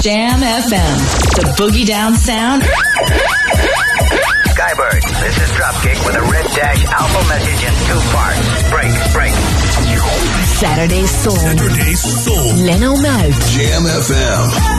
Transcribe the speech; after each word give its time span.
Jam 0.00 0.40
FM, 0.40 0.98
the 1.34 1.42
boogie 1.58 1.84
down 1.84 2.14
sound. 2.14 2.62
Skybird, 4.54 5.02
this 5.20 5.36
is 5.42 5.50
Dropkick 5.56 6.06
with 6.06 6.14
a 6.14 6.22
red 6.22 6.44
dash 6.54 6.84
alpha 6.86 7.28
message 7.28 7.62
in 7.66 7.74
two 7.88 8.00
parts. 8.14 8.62
Break, 8.70 8.92
break. 9.12 9.34
Saturday 10.46 11.06
Soul. 11.06 11.36
Saturday 11.36 11.94
Soul. 11.94 12.54
Leno 12.64 12.94
Mode. 12.96 13.34
Jam 13.50 13.82
FM. 13.82 14.78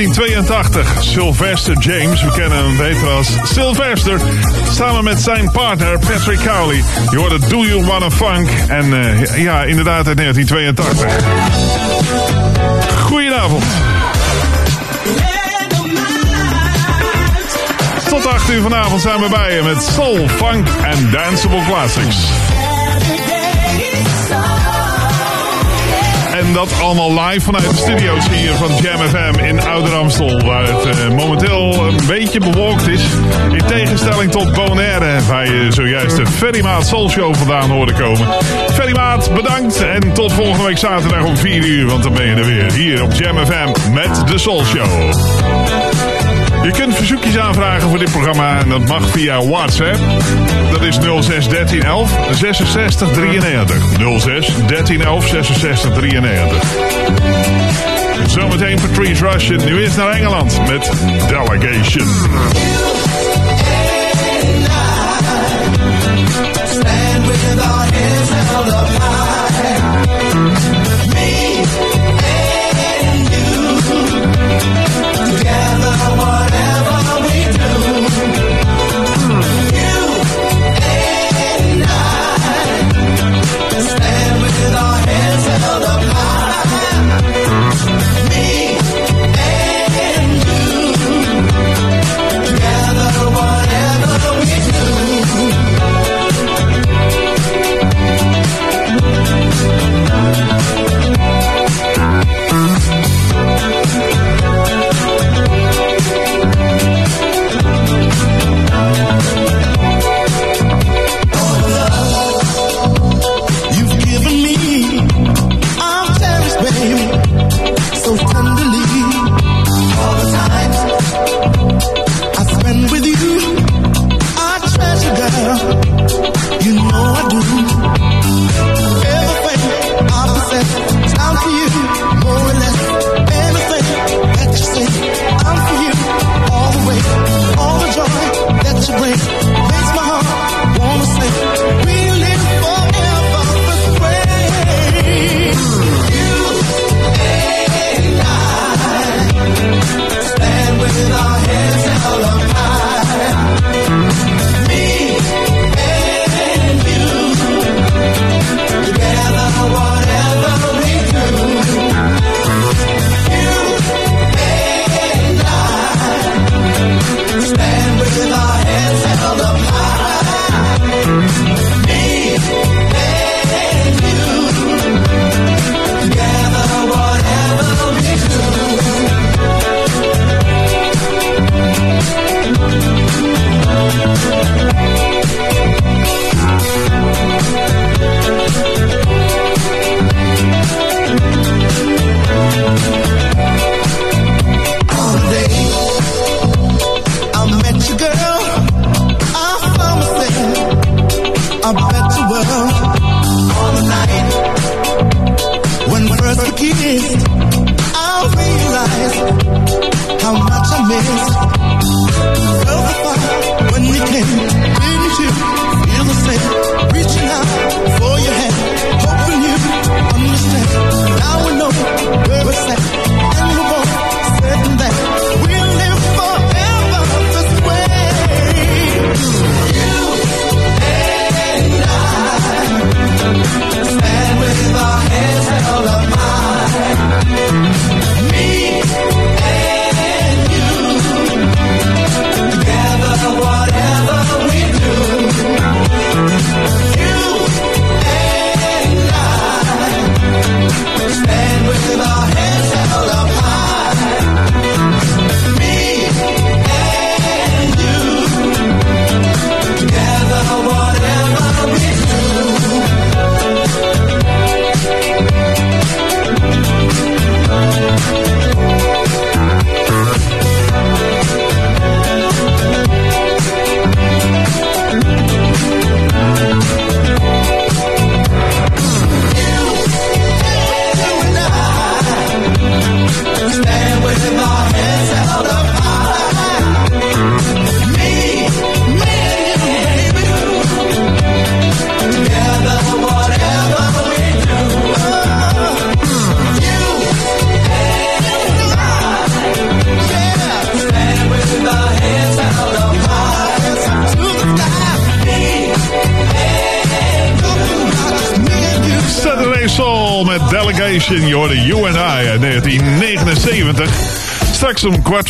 1982, 0.00 1.02
Sylvester 1.02 1.78
James, 1.78 2.22
we 2.22 2.30
kennen 2.32 2.58
hem 2.58 2.76
beter 2.76 3.08
als 3.08 3.28
Sylvester, 3.42 4.20
samen 4.72 5.04
met 5.04 5.20
zijn 5.20 5.50
partner 5.50 5.98
Patrick 5.98 6.38
Cowley. 6.44 6.82
Je 7.10 7.16
hoorde 7.16 7.38
Do 7.48 7.64
You 7.64 7.84
Wanna 7.84 8.10
Funk 8.10 8.48
en 8.68 8.86
uh, 8.86 9.42
ja, 9.42 9.62
inderdaad 9.62 10.06
uit 10.06 10.16
1982. 10.16 11.16
Goedenavond. 13.02 13.64
Tot 18.08 18.26
8 18.26 18.50
uur 18.50 18.62
vanavond 18.62 19.00
zijn 19.00 19.20
we 19.20 19.28
bij 19.28 19.54
je 19.54 19.62
met 19.62 19.82
Soul, 19.82 20.28
Funk 20.28 20.68
en 20.82 21.10
Danceable 21.10 21.64
Classics. 21.64 22.49
Dat 26.52 26.80
allemaal 26.80 27.20
live 27.20 27.40
vanuit 27.40 27.70
de 27.70 27.76
studio's 27.76 28.28
hier 28.28 28.54
van 28.54 28.70
Jam 28.82 28.98
FM 28.98 29.44
in 29.44 29.60
Ouder 29.60 29.94
Amstel. 29.94 30.40
Waar 30.44 30.66
het 30.66 30.86
uh, 30.86 31.16
momenteel 31.16 31.86
een 31.86 32.06
beetje 32.06 32.40
bewolkt 32.40 32.88
is. 32.88 33.02
In 33.52 33.64
tegenstelling 33.66 34.30
tot 34.30 34.52
Bonaire, 34.52 35.22
waar 35.28 35.46
je 35.46 35.72
zojuist 35.72 36.16
de 36.16 36.26
Ferry 36.26 36.60
Maat 36.62 36.86
Soul 36.86 37.10
Show 37.10 37.34
vandaan 37.34 37.70
hoorde 37.70 37.92
komen. 37.92 38.28
Ferry 38.72 38.92
Maat, 38.92 39.34
bedankt. 39.34 39.82
En 39.82 40.12
tot 40.12 40.32
volgende 40.32 40.64
week 40.64 40.78
zaterdag 40.78 41.24
om 41.24 41.36
4 41.36 41.64
uur. 41.64 41.86
Want 41.86 42.02
dan 42.02 42.12
ben 42.12 42.26
je 42.26 42.34
er 42.34 42.46
weer 42.46 42.72
hier 42.72 43.02
op 43.02 43.12
Jam 43.12 43.46
FM 43.46 43.92
met 43.92 44.22
de 44.26 44.38
Soul 44.38 44.64
Show. 44.64 45.89
Je 46.62 46.70
kunt 46.70 46.96
verzoekjes 46.96 47.38
aanvragen 47.38 47.88
voor 47.88 47.98
dit 47.98 48.10
programma 48.10 48.58
en 48.58 48.68
dat 48.68 48.86
mag 48.86 49.10
via 49.10 49.44
WhatsApp. 49.44 49.98
Dat 50.70 50.82
is 50.82 50.98
06 51.20 51.48
13 51.48 51.82
11 51.82 52.18
66 52.30 53.08
93. 53.08 53.82
06 54.18 54.54
13 54.66 55.02
11 55.02 55.28
66 55.28 55.92
93. 55.92 56.62
Zometeen 58.26 58.80
Patrice 58.80 59.26
Russian. 59.28 59.64
Nu 59.64 59.82
is 59.82 59.96
naar 59.96 60.10
Engeland 60.10 60.58
met 60.68 60.92
Delegation. 61.28 62.08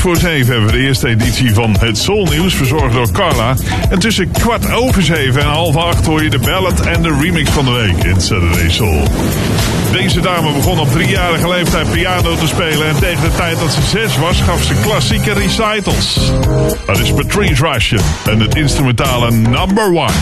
Voor 0.01 0.17
zeven 0.17 0.53
hebben 0.53 0.71
we 0.71 0.77
de 0.77 0.87
eerste 0.87 1.09
editie 1.09 1.55
van 1.55 1.77
het 1.81 1.99
Soul 1.99 2.27
Nieuws, 2.27 2.55
verzorgd 2.55 2.95
door 2.95 3.11
Carla. 3.11 3.55
En 3.91 3.99
tussen 3.99 4.31
kwart 4.31 4.73
over 4.73 5.03
zeven 5.03 5.41
en 5.41 5.47
half 5.47 5.77
acht 5.77 6.07
hoor 6.07 6.23
je 6.23 6.31
de 6.31 6.39
ballad 6.39 6.81
en 6.81 7.03
de 7.03 7.19
remix 7.21 7.51
van 7.51 7.65
de 7.65 7.71
week 7.71 8.05
in 8.05 8.21
Saturday 8.21 8.71
Soul. 8.71 9.03
Deze 9.93 10.21
dame 10.21 10.53
begon 10.53 10.79
op 10.79 10.91
driejarige 10.91 11.49
leeftijd 11.49 11.91
piano 11.91 12.35
te 12.35 12.47
spelen 12.47 12.89
en 12.89 12.99
tegen 12.99 13.23
de 13.23 13.37
tijd 13.37 13.59
dat 13.59 13.73
ze 13.73 13.83
zes 13.83 14.19
was 14.19 14.41
gaf 14.41 14.63
ze 14.63 14.75
klassieke 14.83 15.33
recitals. 15.33 16.33
Dat 16.87 16.99
is 16.99 17.13
Patrice 17.13 17.67
Russian 17.67 18.03
en 18.25 18.41
het 18.41 18.55
instrumentale 18.55 19.31
Number 19.31 19.87
One. 19.87 20.13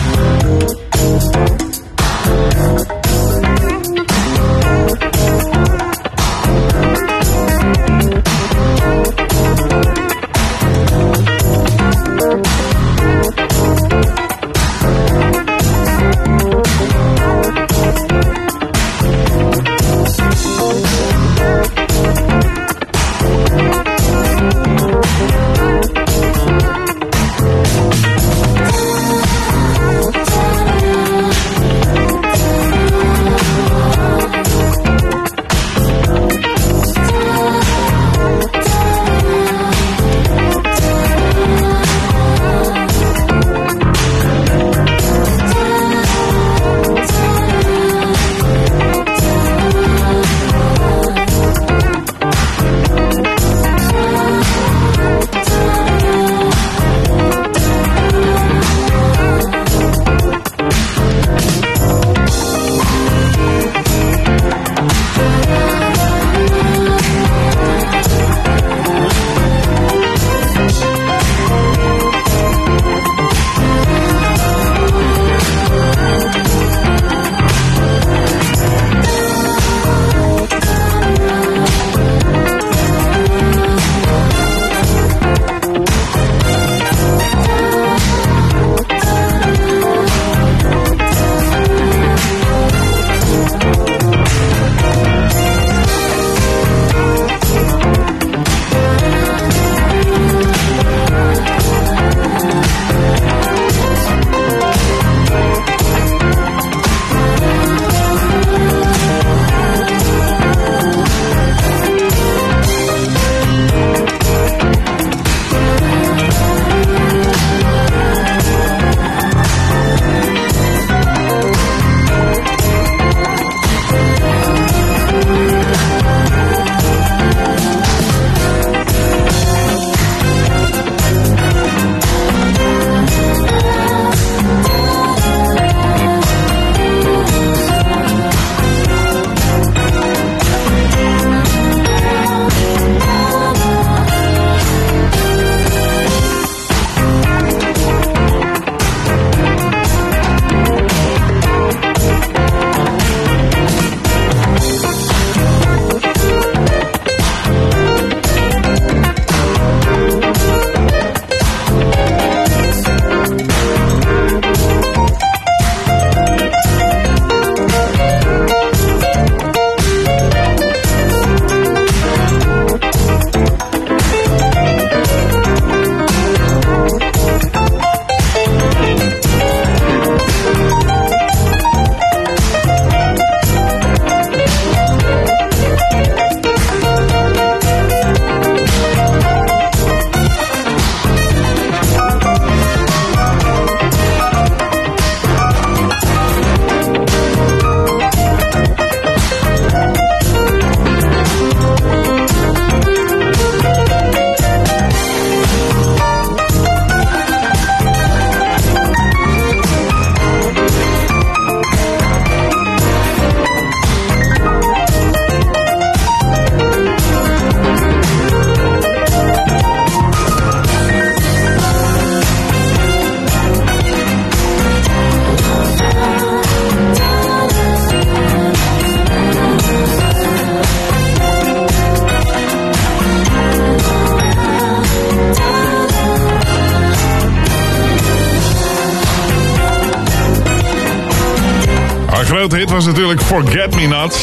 Was 242.85 242.87
natuurlijk 242.87 243.21
Forget 243.21 243.75
Me 243.75 243.87
Not. 243.87 244.13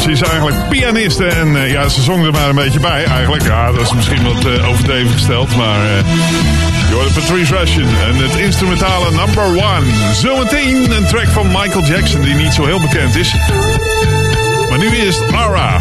Ze 0.00 0.10
is 0.10 0.22
eigenlijk 0.22 0.68
pianiste 0.68 1.26
en 1.26 1.56
eh, 1.56 1.70
ja, 1.70 1.88
ze 1.88 2.02
zong 2.02 2.24
er 2.24 2.32
maar 2.32 2.48
een 2.48 2.54
beetje 2.54 2.80
bij 2.80 3.04
eigenlijk. 3.04 3.42
Ja, 3.42 3.72
dat 3.72 3.80
is 3.80 3.92
misschien 3.92 4.22
wat 4.22 4.44
eh, 4.44 4.68
overdreven 4.68 5.12
gesteld, 5.12 5.56
maar... 5.56 5.84
eh 5.84 6.04
je 6.88 6.94
hoorde 6.94 7.12
Patrice 7.12 7.56
Russian 7.56 7.88
en 8.08 8.16
het 8.16 8.36
instrumentale 8.36 9.10
Number 9.10 9.44
One. 9.44 10.12
Zometeen 10.12 10.90
een 10.90 11.06
track 11.06 11.28
van 11.28 11.46
Michael 11.46 11.84
Jackson 11.84 12.20
die 12.20 12.34
niet 12.34 12.52
zo 12.52 12.64
heel 12.64 12.80
bekend 12.80 13.16
is. 13.16 13.34
Maar 14.68 14.78
nu 14.78 14.86
is 14.86 15.22
Ara. 15.32 15.80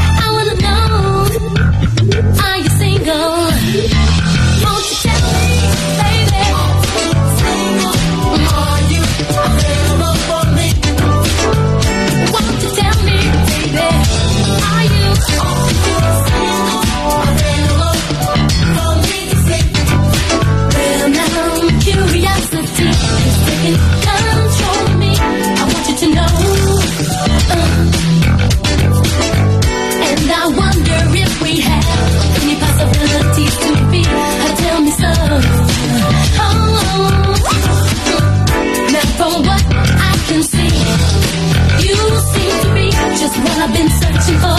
what 43.41 43.57
I've 43.57 43.73
been 43.73 43.89
searching 43.89 44.37
for. 44.43 44.57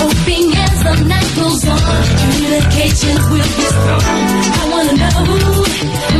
Hoping 0.00 0.46
as 0.56 0.76
the 0.84 0.94
night 1.12 1.30
goes 1.36 1.64
on, 1.68 1.78
communications 2.20 3.24
will 3.30 3.50
be 3.56 3.66
strong. 3.72 4.02
I 4.60 4.68
wanna 4.72 4.94
know. 5.02 6.13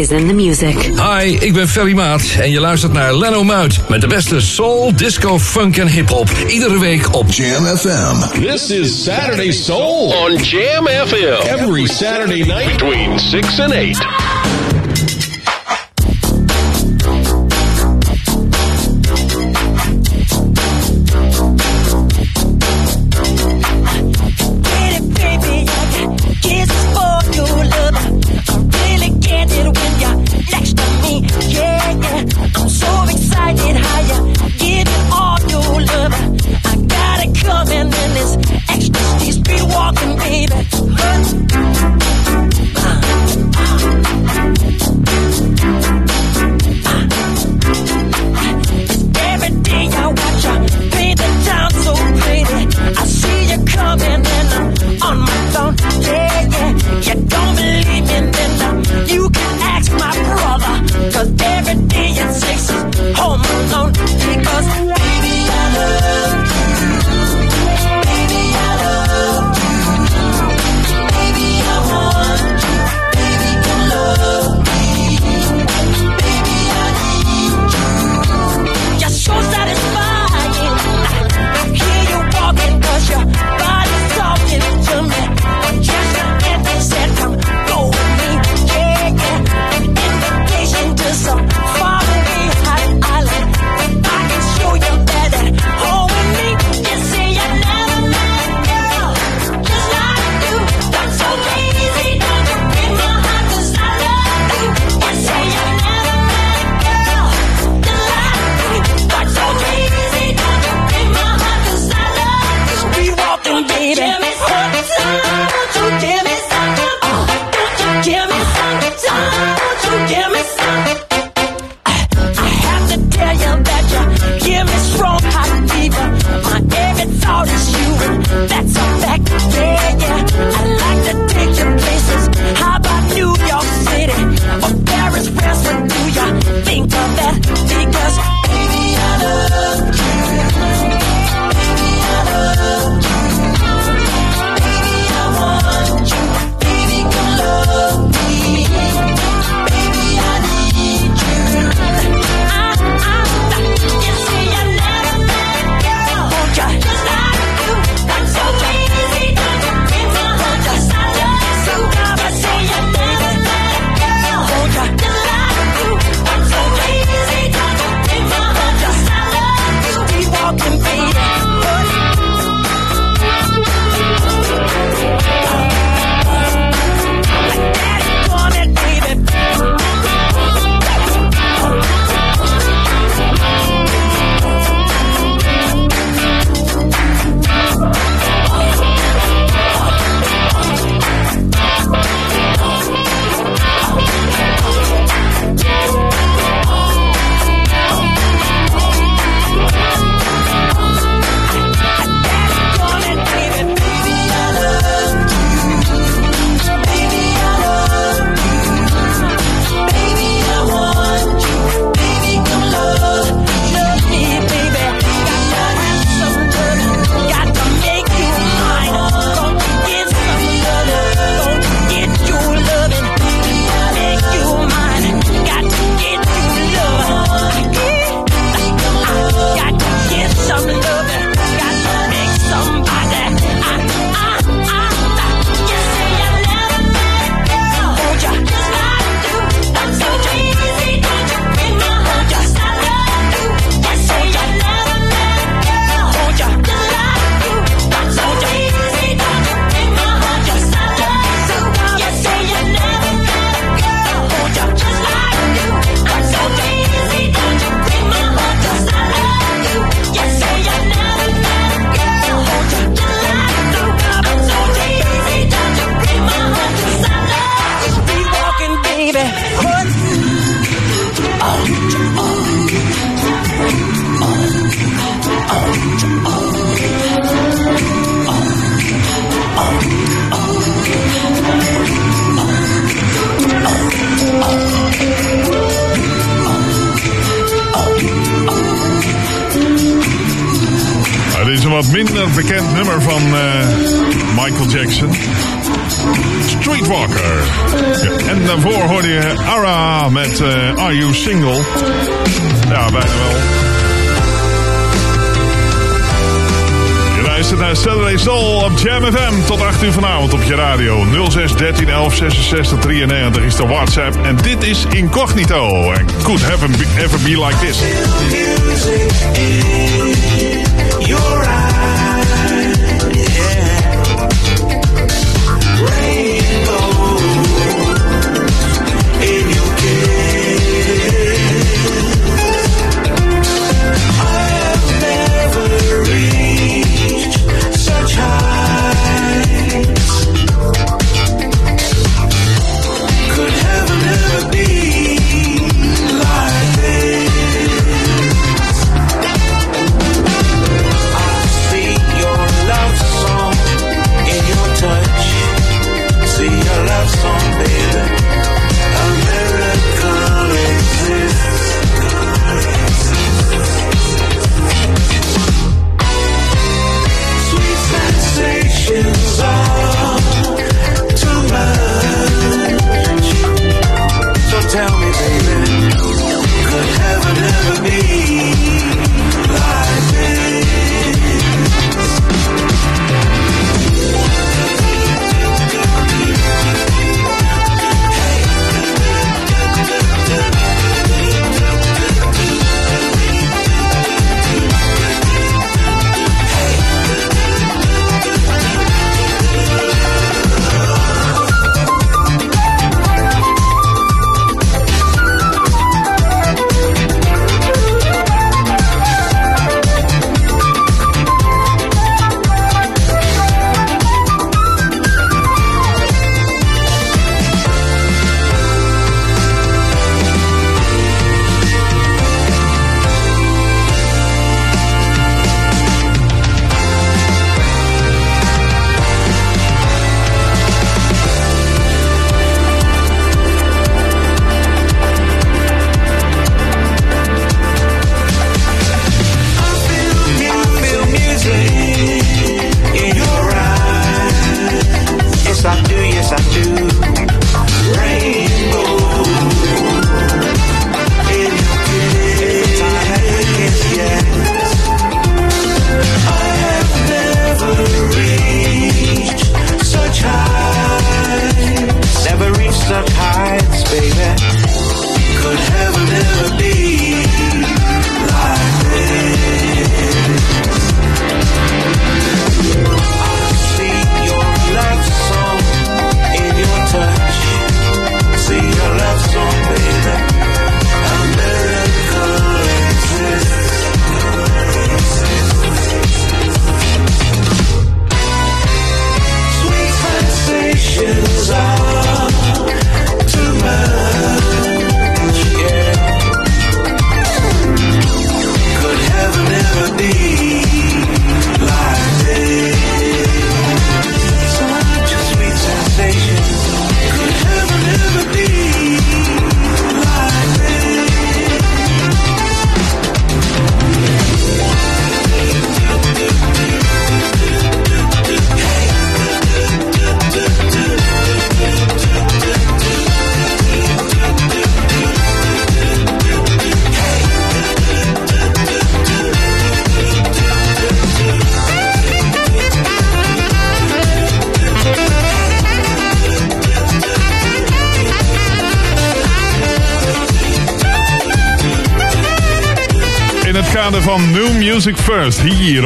Is 0.00 0.10
in 0.10 0.26
the 0.26 0.34
music. 0.34 0.74
Hi, 0.76 1.36
ik 1.40 1.52
ben 1.52 1.68
Ferry 1.68 1.92
Maat 1.92 2.22
en 2.40 2.50
je 2.50 2.60
luistert 2.60 2.92
naar 2.92 3.14
Leno 3.14 3.44
Muit 3.44 3.88
met 3.88 4.00
de 4.00 4.06
beste 4.06 4.40
soul, 4.40 4.96
disco, 4.96 5.38
funk 5.38 5.76
en 5.76 5.88
hip-hop. 5.88 6.28
Iedere 6.46 6.78
week 6.78 7.14
op 7.14 7.32
Jam 7.32 7.64
FM. 7.64 8.40
This 8.40 8.70
is 8.70 9.04
Saturday 9.04 9.50
Soul 9.50 10.14
on 10.26 10.42
Jam 10.42 10.86
FM. 10.86 11.58
Every 11.58 11.86
Saturday 11.86 12.44
night 12.44 12.76
between 12.76 13.18
6 13.18 13.60
and 13.60 13.72
8. 13.72 14.29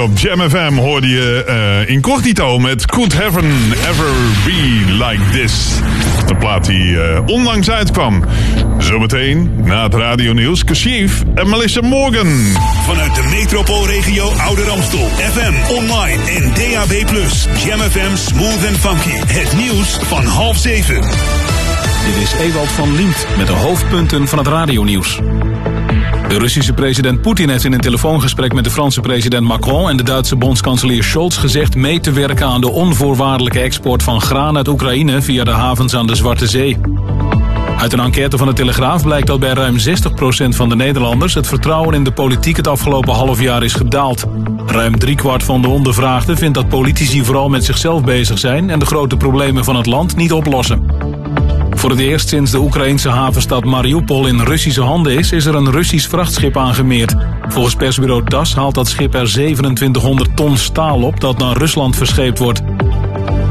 Op 0.05 0.19
Jam 0.19 0.51
FM 0.51 0.75
hoorde 0.75 1.09
je 1.09 1.45
eh, 1.45 1.95
Incognito 1.95 2.59
met 2.59 2.87
Could 2.87 3.13
Heaven 3.13 3.45
Ever 3.91 4.13
Be 4.45 4.85
Like 4.87 5.31
This. 5.33 5.69
De 6.27 6.37
plaat 6.37 6.67
die 6.67 7.03
eh, 7.03 7.21
onlangs 7.27 7.71
uitkwam. 7.71 8.25
Zometeen, 8.79 9.51
na 9.57 9.83
het 9.83 9.95
radionieuws, 9.95 10.65
Kashif 10.65 11.23
en 11.35 11.49
Melissa 11.49 11.81
Morgan. 11.81 12.27
Vanuit 12.87 13.15
de 13.15 13.23
metropoolregio 13.31 14.29
Ouder 14.29 14.71
Amstel. 14.71 15.09
FM, 15.33 15.75
online 15.75 16.23
en 16.25 16.53
DAB+. 16.55 16.93
Jam 17.67 17.79
FM 17.79 18.17
Smooth 18.17 18.67
and 18.69 18.79
Funky. 18.79 19.33
Het 19.33 19.53
nieuws 19.57 19.99
van 20.03 20.25
half 20.25 20.57
zeven. 20.57 21.01
Dit 22.05 22.23
is 22.23 22.33
Ewald 22.41 22.71
van 22.71 22.97
Liemt 22.97 23.27
met 23.37 23.47
de 23.47 23.53
hoofdpunten 23.53 24.29
van 24.29 24.39
het 24.39 24.47
radionieuws. 24.47 25.21
De 26.35 26.41
Russische 26.41 26.73
president 26.73 27.21
Poetin 27.21 27.49
heeft 27.49 27.65
in 27.65 27.73
een 27.73 27.81
telefoongesprek 27.81 28.53
met 28.53 28.65
de 28.65 28.71
Franse 28.71 29.01
president 29.01 29.47
Macron 29.47 29.89
en 29.89 29.97
de 29.97 30.03
Duitse 30.03 30.37
bondskanselier 30.37 31.05
Scholz 31.05 31.39
gezegd 31.39 31.75
mee 31.75 32.01
te 32.01 32.13
werken 32.13 32.47
aan 32.47 32.61
de 32.61 32.71
onvoorwaardelijke 32.71 33.61
export 33.61 34.03
van 34.03 34.21
graan 34.21 34.57
uit 34.57 34.69
Oekraïne 34.69 35.23
via 35.23 35.45
de 35.45 35.51
havens 35.51 35.95
aan 35.95 36.07
de 36.07 36.15
Zwarte 36.15 36.47
Zee. 36.47 36.77
Uit 37.79 37.93
een 37.93 38.01
enquête 38.01 38.39
van 38.39 38.47
de 38.47 38.53
Telegraaf 38.53 39.03
blijkt 39.03 39.27
dat 39.27 39.41
bij 39.41 39.53
ruim 39.53 39.77
60% 39.79 39.83
van 40.49 40.69
de 40.69 40.77
Nederlanders 40.77 41.35
het 41.35 41.47
vertrouwen 41.47 41.95
in 41.95 42.05
de 42.05 42.13
politiek 42.13 42.57
het 42.57 42.69
afgelopen 42.69 43.15
half 43.15 43.41
jaar 43.41 43.63
is 43.63 43.75
gedaald. 43.75 44.25
Ruim 44.67 44.99
driekwart 44.99 45.43
van 45.43 45.63
de 45.63 45.69
ondervraagden 45.69 46.37
vindt 46.37 46.55
dat 46.55 46.69
politici 46.69 47.25
vooral 47.25 47.49
met 47.49 47.65
zichzelf 47.65 48.05
bezig 48.05 48.39
zijn 48.39 48.71
en 48.71 48.79
de 48.79 48.87
grote 48.87 49.17
problemen 49.17 49.65
van 49.65 49.77
het 49.77 49.87
land 49.87 50.17
niet 50.17 50.33
oplossen. 50.33 51.14
Voor 51.85 51.93
het 51.93 52.03
eerst 52.03 52.29
sinds 52.29 52.51
de 52.51 52.59
Oekraïnse 52.59 53.09
havenstad 53.09 53.65
Mariupol 53.65 54.27
in 54.27 54.41
Russische 54.41 54.83
handen 54.83 55.19
is, 55.19 55.33
is 55.33 55.47
er 55.47 55.55
een 55.55 55.71
Russisch 55.71 56.09
vrachtschip 56.09 56.57
aangemeerd. 56.57 57.15
Volgens 57.49 57.75
persbureau 57.75 58.25
TAS 58.25 58.55
haalt 58.55 58.75
dat 58.75 58.89
schip 58.89 59.15
er 59.15 59.27
2700 59.27 60.37
ton 60.37 60.57
staal 60.57 61.03
op 61.03 61.21
dat 61.21 61.39
naar 61.39 61.57
Rusland 61.57 61.97
verscheept 61.97 62.39
wordt. 62.39 62.63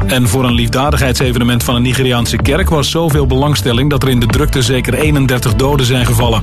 En 0.06 0.28
voor 0.28 0.44
een 0.44 0.54
liefdadigheidsevenement 0.54 1.62
van 1.62 1.74
een 1.74 1.82
Nigeriaanse 1.82 2.36
kerk 2.36 2.70
was 2.70 2.90
zoveel 2.90 3.26
belangstelling 3.26 3.90
dat 3.90 4.02
er 4.02 4.08
in 4.08 4.20
de 4.20 4.26
drukte 4.26 4.62
zeker 4.62 4.94
31 4.94 5.54
doden 5.54 5.86
zijn 5.86 6.06
gevallen. 6.06 6.42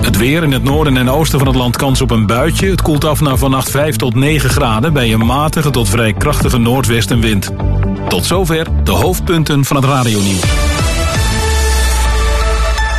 Het 0.00 0.16
weer 0.16 0.42
in 0.42 0.52
het 0.52 0.62
noorden 0.62 0.96
en 0.96 1.10
oosten 1.10 1.38
van 1.38 1.48
het 1.48 1.56
land 1.56 1.76
kans 1.76 2.00
op 2.00 2.10
een 2.10 2.26
buitje. 2.26 2.70
Het 2.70 2.82
koelt 2.82 3.04
af 3.04 3.20
naar 3.20 3.36
vannacht 3.38 3.70
5 3.70 3.96
tot 3.96 4.14
9 4.14 4.50
graden 4.50 4.92
bij 4.92 5.12
een 5.12 5.26
matige 5.26 5.70
tot 5.70 5.88
vrij 5.88 6.12
krachtige 6.12 6.58
noordwestenwind. 6.58 7.50
Tot 8.08 8.24
zover 8.24 8.66
de 8.84 8.90
hoofdpunten 8.90 9.64
van 9.64 9.76
het 9.76 9.84
radionieuws. 9.84 10.71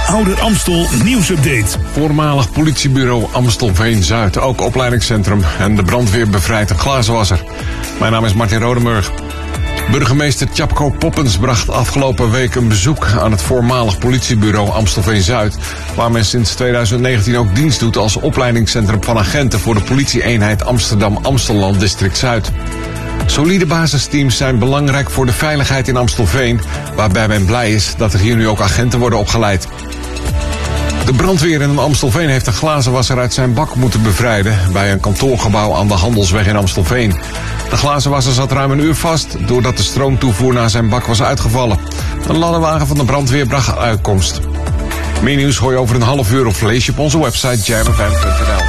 Ouder 0.08 0.42
Amstel 0.42 0.88
nieuwsupdate. 1.04 1.78
Voormalig 1.92 2.52
politiebureau 2.52 3.26
Amstelveen-Zuid, 3.32 4.40
ook 4.40 4.62
opleidingscentrum. 4.62 5.44
En 5.60 5.76
de 5.76 5.84
brandweer 5.84 6.30
bevrijdt 6.30 6.70
een 6.70 6.80
glazenwasser. 6.80 7.44
Mijn 8.00 8.12
naam 8.12 8.26
is 8.26 8.34
Martin 8.34 8.62
Rodemurg. 8.62 9.12
Burgemeester 9.92 10.50
Tjapko 10.52 10.90
Poppens 10.90 11.38
bracht 11.38 11.70
afgelopen 11.70 12.32
week 12.32 12.56
een 12.56 12.68
bezoek 12.68 13.08
aan 13.20 13.32
het 13.32 13.42
voormalig 13.42 13.98
politiebureau 13.98 14.70
Amstelveen-Zuid, 14.70 15.58
waar 15.96 16.12
men 16.12 16.26
sinds 16.26 16.56
2019 16.56 17.38
ook 17.38 17.56
dienst 17.56 17.80
doet 17.80 17.98
als 17.98 18.16
opleidingscentrum 18.16 19.04
van 19.04 19.18
agenten 19.18 19.60
voor 19.60 19.74
de 19.74 19.82
politieeenheid 19.82 20.66
Amsterdam-Amstelland 20.66 21.80
District 21.80 22.18
Zuid. 22.18 22.52
Solide 23.26 23.66
basisteams 23.66 24.38
zijn 24.38 24.60
belangrijk 24.60 25.10
voor 25.10 25.26
de 25.26 25.34
veiligheid 25.34 25.88
in 25.88 25.98
Amstelveen, 25.98 26.62
waarbij 26.96 27.28
men 27.28 27.46
blij 27.46 27.74
is 27.74 27.94
dat 27.98 28.14
er 28.14 28.20
hier 28.20 28.36
nu 28.36 28.48
ook 28.48 28.62
agenten 28.62 29.00
worden 29.00 29.20
opgeleid. 29.20 29.68
De 31.06 31.14
brandweer 31.14 31.62
in 31.62 31.78
Amstelveen 31.78 32.30
heeft 32.30 32.48
een 32.48 32.54
glazenwasser 32.54 33.20
uit 33.20 33.34
zijn 33.34 33.54
bak 33.54 33.76
moeten 33.76 34.04
bevrijden 34.04 34.58
bij 34.72 34.92
een 34.92 35.00
kantoorgebouw 35.00 35.76
aan 35.76 35.88
de 35.88 35.94
Handelsweg 35.94 36.48
in 36.48 36.56
Amstelveen. 36.56 37.20
De 37.70 37.78
glazenwasser 37.78 38.34
zat 38.34 38.52
ruim 38.52 38.72
een 38.72 38.80
uur 38.80 38.96
vast 38.96 39.48
doordat 39.48 39.78
de 39.78 39.84
stroomtoevoer 39.84 40.54
naar 40.54 40.70
zijn 40.70 40.90
bak 40.90 41.06
was 41.06 41.22
uitgevallen. 41.22 41.80
Een 42.28 42.38
ladderwagen 42.38 42.88
van 42.88 42.98
de 42.98 43.06
brandweer 43.06 43.48
bracht 43.48 43.78
uitkomst. 43.78 44.40
Meer 45.22 45.36
nieuws 45.36 45.58
hoor 45.58 45.72
je 45.72 45.78
over 45.78 45.96
een 45.96 46.02
half 46.02 46.32
uur 46.32 46.46
of 46.46 46.62
lees 46.62 46.86
je 46.86 46.92
op 46.92 47.00
onze 47.00 47.20
website 47.20 47.64
jamfm.nl. 47.64 48.64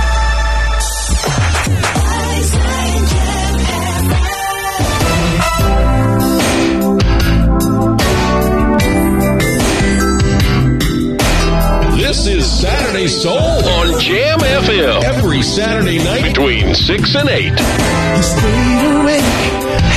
Saturday 12.64 13.08
Soul 13.08 13.36
on 13.36 14.00
Jam 14.00 14.38
FM. 14.38 15.04
Every 15.04 15.42
Saturday 15.42 15.98
night 15.98 16.22
between 16.22 16.74
6 16.74 17.14
and 17.14 17.28
8. 17.28 17.44
You 17.44 18.22
stayed 18.22 18.84
awake 19.00 19.20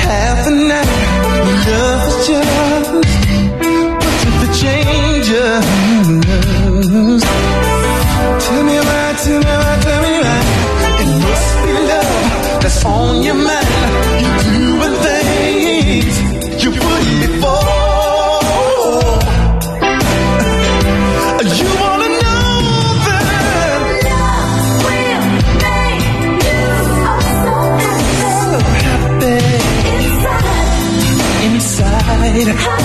half 0.04 0.44
the 0.44 0.50
night. 0.68 0.88
Love 1.66 2.00
was 2.04 2.26
just 2.28 2.92
what 2.92 4.20
if 4.28 4.44
it 4.44 4.52
changes? 4.60 5.64
Tell 8.44 8.62
me 8.68 8.76
why, 8.88 9.16
tell 9.24 9.40
me 9.40 9.54
why, 9.62 9.78
tell 9.86 10.00
me 10.04 10.14
why. 10.24 10.40
It 11.00 11.08
must 11.24 11.50
be 11.64 11.72
love 11.88 12.60
that's 12.60 12.84
on 12.84 13.22
your 13.22 13.34
mind. 13.34 13.57
night. 32.34 32.77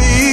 me. 0.00 0.29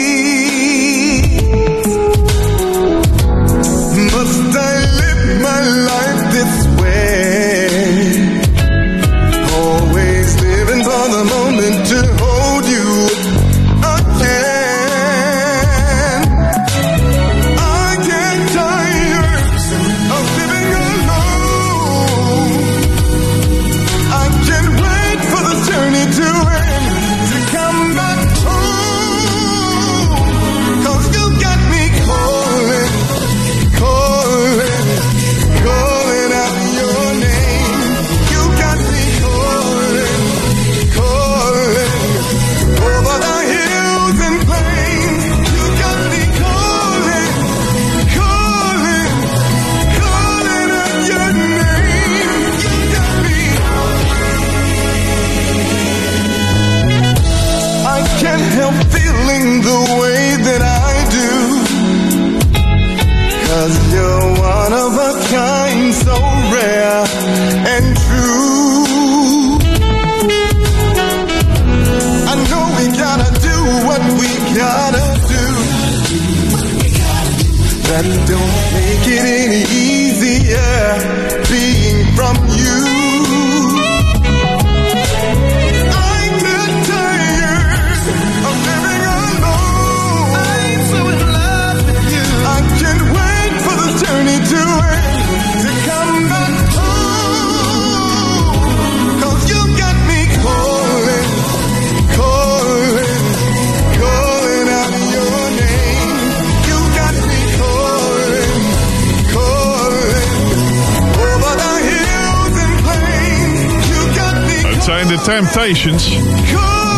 Temptations. 115.27 116.09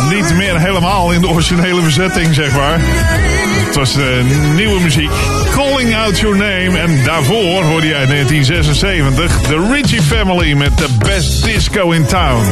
Niet 0.10 0.36
meer 0.36 0.60
helemaal 0.60 1.12
in 1.12 1.22
de 1.22 1.28
originele 1.28 1.82
bezetting, 1.82 2.34
zeg 2.34 2.56
maar. 2.56 2.80
Het 3.66 3.76
was 3.76 3.96
eh, 3.96 4.04
nieuwe 4.56 4.82
muziek. 4.82 5.10
Calling 5.52 5.96
Out 5.96 6.20
Your 6.20 6.38
Name. 6.38 6.78
En 6.78 7.04
daarvoor 7.04 7.64
hoorde 7.64 7.96
uit 7.96 8.10
1976 8.10 9.42
The 9.42 9.72
Ritchie 9.72 10.02
Family 10.02 10.54
met 10.54 10.78
The 10.78 10.88
Best 10.98 11.44
Disco 11.44 11.92
in 11.92 12.06
Town. 12.06 12.46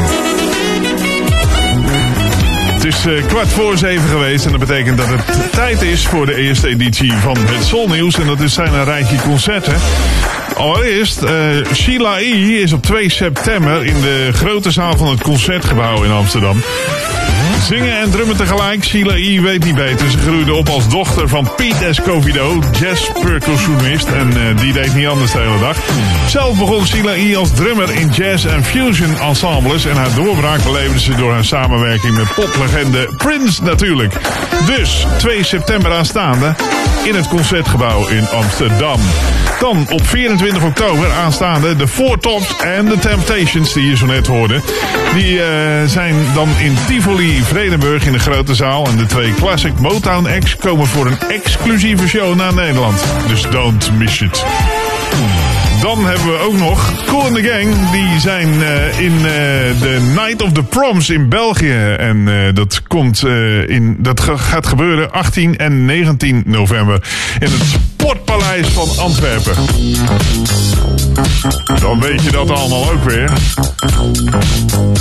Het 2.73 2.85
is 2.85 3.05
eh, 3.05 3.27
kwart 3.27 3.47
voor 3.47 3.77
zeven 3.77 4.09
geweest 4.09 4.45
en 4.45 4.51
dat 4.51 4.59
betekent 4.59 4.97
dat 4.97 5.07
het 5.07 5.51
tijd 5.51 5.81
is 5.81 6.07
voor 6.07 6.25
de 6.25 6.35
eerste 6.35 6.67
editie 6.67 7.13
van 7.13 7.37
het 7.37 7.65
Soulnieuws. 7.65 8.19
En 8.19 8.27
dat 8.27 8.39
is 8.39 8.53
zijn 8.53 8.73
een 8.73 8.85
rijtje 8.85 9.17
concerten. 9.17 9.75
Allereerst, 10.57 11.23
eh, 11.23 11.31
Sheila 11.73 12.19
E. 12.19 12.61
is 12.61 12.73
op 12.73 12.83
2 12.83 13.09
september 13.09 13.85
in 13.85 14.01
de 14.01 14.29
grote 14.33 14.71
zaal 14.71 14.97
van 14.97 15.07
het 15.07 15.21
Concertgebouw 15.21 16.03
in 16.03 16.11
Amsterdam. 16.11 16.61
Zingen 17.61 17.99
en 17.99 18.09
drummen 18.09 18.37
tegelijk. 18.37 18.83
Sheila 18.83 19.13
E. 19.13 19.41
weet 19.41 19.63
niet 19.63 19.75
beter. 19.75 20.09
Ze 20.09 20.17
groeide 20.17 20.53
op 20.53 20.69
als 20.69 20.89
dochter 20.89 21.29
van 21.29 21.49
Pete 21.55 21.85
Escovido, 21.85 22.63
jazz-percussionist. 22.79 24.07
En 24.07 24.29
eh, 24.29 24.57
die 24.57 24.73
deed 24.73 24.95
niet 24.95 25.07
anders 25.07 25.31
de 25.31 25.39
hele 25.39 25.59
dag. 25.59 25.77
Zelf 26.27 26.59
begon 26.59 26.85
Sheila 26.85 27.13
E. 27.13 27.35
als 27.35 27.51
drummer 27.51 27.89
in 27.91 28.09
jazz- 28.09 28.45
en 28.45 28.63
fusion 28.63 29.19
ensembles. 29.19 29.85
En 29.85 29.95
haar 29.95 30.13
doorbraak 30.15 30.63
beleefde 30.63 30.99
ze 30.99 31.15
door 31.15 31.31
haar 31.31 31.45
samenwerking 31.45 32.17
met 32.17 32.33
poplegende 32.33 33.13
Prince 33.17 33.63
natuurlijk. 33.63 34.13
Dus 34.65 35.07
2 35.17 35.43
september 35.43 35.91
aanstaande 35.91 36.55
in 37.03 37.15
het 37.15 37.27
Concertgebouw 37.27 38.07
in 38.07 38.27
Amsterdam. 38.29 38.99
Dan 39.59 39.85
op 39.89 40.07
24 40.07 40.63
oktober 40.63 41.11
aanstaande 41.11 41.75
de 41.75 41.87
Four 41.87 42.19
Tops 42.19 42.57
en 42.57 42.85
de 42.85 42.99
Temptations 42.99 43.73
die 43.73 43.85
je 43.89 43.97
zo 43.97 44.05
net 44.05 44.27
hoorde. 44.27 44.61
Die 45.15 45.43
eh, 45.43 45.47
zijn 45.87 46.15
dan 46.33 46.49
in 46.59 46.75
Tivoli 46.87 47.41
Vredenburg 47.43 48.05
in 48.05 48.11
de 48.11 48.19
grote 48.19 48.55
zaal. 48.55 48.87
En 48.87 48.97
de 48.97 49.05
twee 49.05 49.33
classic 49.33 49.79
Motown 49.79 50.27
acts 50.35 50.55
komen 50.55 50.87
voor 50.87 51.05
een 51.05 51.17
exclusieve 51.29 52.07
show 52.07 52.35
naar 52.35 52.53
Nederland. 52.53 53.03
Dus 53.27 53.41
don't 53.49 53.91
miss 53.97 54.21
it. 54.21 54.45
Dan 55.81 56.05
hebben 56.05 56.27
we 56.27 56.39
ook 56.39 56.57
nog 56.57 56.91
Cool 57.05 57.27
in 57.27 57.33
the 57.33 57.43
Gang. 57.49 57.89
Die 57.91 58.19
zijn 58.19 58.63
eh, 58.63 58.99
in 58.99 59.15
eh, 59.15 59.23
de 59.81 60.11
Night 60.15 60.41
of 60.41 60.51
the 60.51 60.63
Proms 60.63 61.09
in 61.09 61.29
België. 61.29 61.93
En 61.97 62.29
dat, 62.53 62.81
komt, 62.87 63.23
in, 63.67 63.95
dat 63.99 64.19
ga- 64.19 64.37
gaat 64.37 64.67
gebeuren 64.67 65.11
18 65.11 65.57
en 65.57 65.85
19 65.85 66.43
november. 66.45 67.01
In 67.39 67.47
het 67.51 67.79
Sportpaleis 67.97 68.67
van 68.67 68.89
Antwerpen. 68.97 69.55
Dan 71.79 71.99
weet 71.99 72.23
je 72.23 72.31
dat 72.31 72.49
allemaal 72.49 72.91
ook 72.91 73.03
weer. 73.03 73.31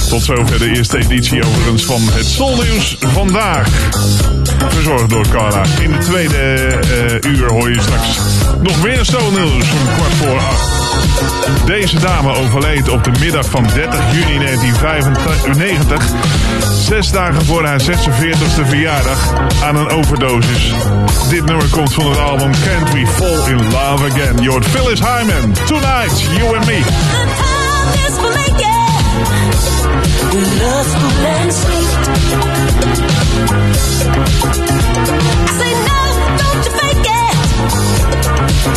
Tot 0.09 0.22
zover 0.22 0.59
de 0.59 0.68
eerste 0.76 0.99
editie 0.99 1.44
overigens 1.44 1.84
van 1.84 2.01
het 2.12 2.26
Solnieuws 2.26 2.97
vandaag. 3.01 3.68
Verzorgd 4.68 5.11
door 5.11 5.28
Carla. 5.28 5.64
In 5.80 5.92
de 5.92 5.99
tweede 5.99 6.36
eh, 6.36 7.30
uur 7.30 7.51
hoor 7.51 7.70
je 7.70 7.80
straks 7.80 8.18
nog 8.62 8.82
meer 8.82 9.05
Solnieuws 9.05 9.70
om 9.70 9.94
kwart 9.94 10.14
voor 10.14 10.38
acht. 10.38 11.36
Deze 11.64 11.99
dame 11.99 12.34
overleed 12.34 12.88
op 12.88 13.05
de 13.05 13.11
middag 13.20 13.47
van 13.47 13.66
30 13.74 14.12
juni 14.12 14.38
1995. 14.38 16.05
Zes 16.84 17.11
dagen 17.11 17.44
voor 17.44 17.64
haar 17.64 17.80
46e 17.80 18.66
verjaardag 18.66 19.32
aan 19.62 19.76
een 19.76 19.88
overdosis. 19.88 20.72
Dit 21.28 21.44
nummer 21.44 21.68
komt 21.70 21.94
van 21.94 22.09
het 22.09 22.18
album 22.18 22.51
Can't 22.51 22.92
We 22.92 23.07
Fall 23.07 23.53
in 23.53 23.62
Love 23.62 24.05
Again. 24.05 24.42
Je 24.42 24.62
Phyllis 24.62 25.01
Hyman. 25.01 25.53
Tonight, 25.53 26.20
you 26.20 26.57
and 26.57 26.66
me. 26.66 26.80
Love's 30.62 30.94
cool 30.94 31.26
and 31.26 31.53
sweet. 31.53 31.86
Say 35.59 36.05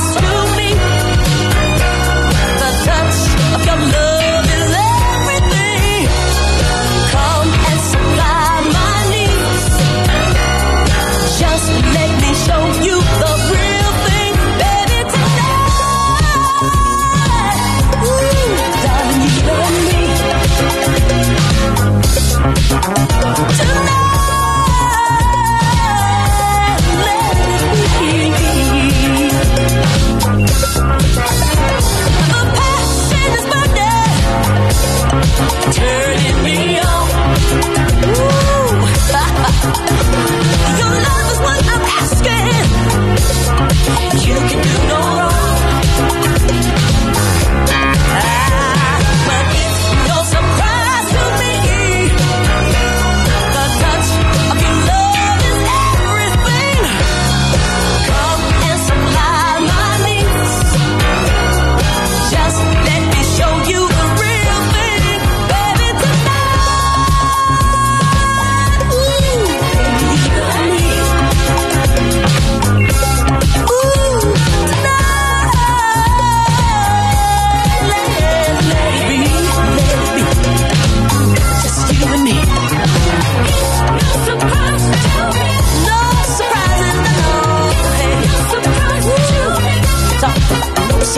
You 44.23 44.37
can 44.37 44.61
do 44.61 44.87
no 44.87 45.20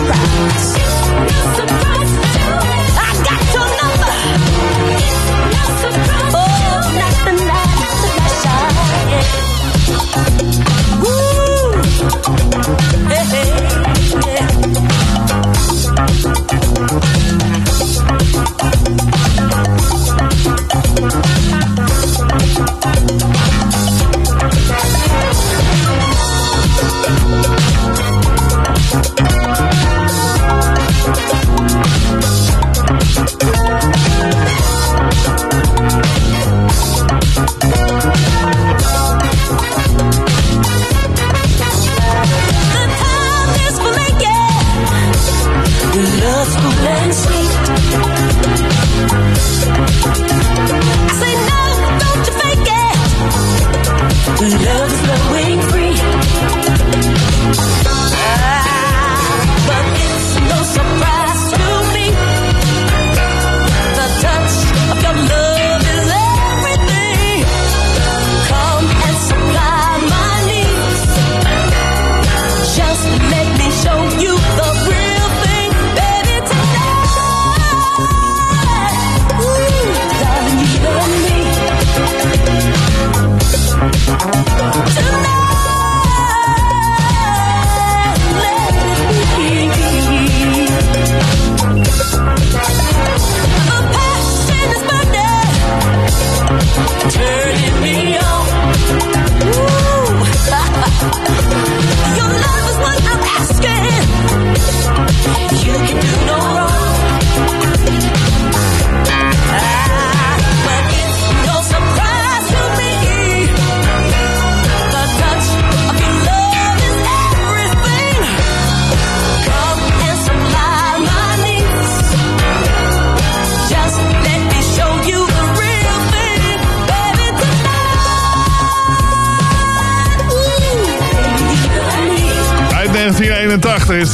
surprise. 0.04 1.73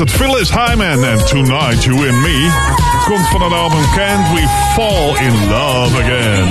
1981 0.01 0.07
is 0.07 0.07
dat 0.07 0.11
Phyllis 0.11 0.51
Hyman 0.51 1.05
en 1.05 1.25
Tonight 1.27 1.85
You 1.85 2.09
and 2.09 2.21
Me. 2.21 2.49
Het 2.93 3.05
komt 3.05 3.29
van 3.29 3.43
het 3.43 3.53
album 3.53 3.85
Can't 3.95 4.35
We 4.35 4.47
Fall 4.75 5.27
in 5.27 5.49
Love 5.49 6.03
Again. 6.03 6.49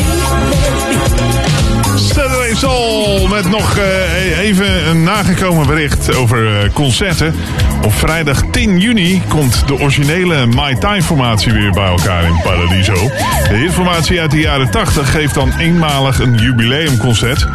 Saturday 1.97 2.55
Soul 2.55 3.27
met 3.27 3.49
nog 3.49 3.77
eh, 3.77 4.39
even 4.39 4.87
een 4.87 5.03
nagekomen 5.03 5.67
bericht 5.67 6.15
over 6.15 6.59
eh, 6.59 6.73
concerten. 6.73 7.35
Op 7.83 7.93
vrijdag 7.93 8.43
10 8.51 8.79
juni 8.79 9.21
komt 9.27 9.67
de 9.67 9.73
originele 9.73 10.45
Mai 10.45 10.77
Tai 10.77 11.01
formatie 11.01 11.51
weer 11.51 11.71
bij 11.71 11.87
elkaar 11.87 12.23
in 12.23 12.41
Paradiso. 12.43 13.11
De 13.49 13.55
hitformatie 13.55 14.19
uit 14.19 14.31
de 14.31 14.39
jaren 14.39 14.71
80 14.71 15.11
geeft 15.11 15.33
dan 15.33 15.53
eenmalig 15.57 16.19
een 16.19 16.35
jubileumconcert. 16.35 17.47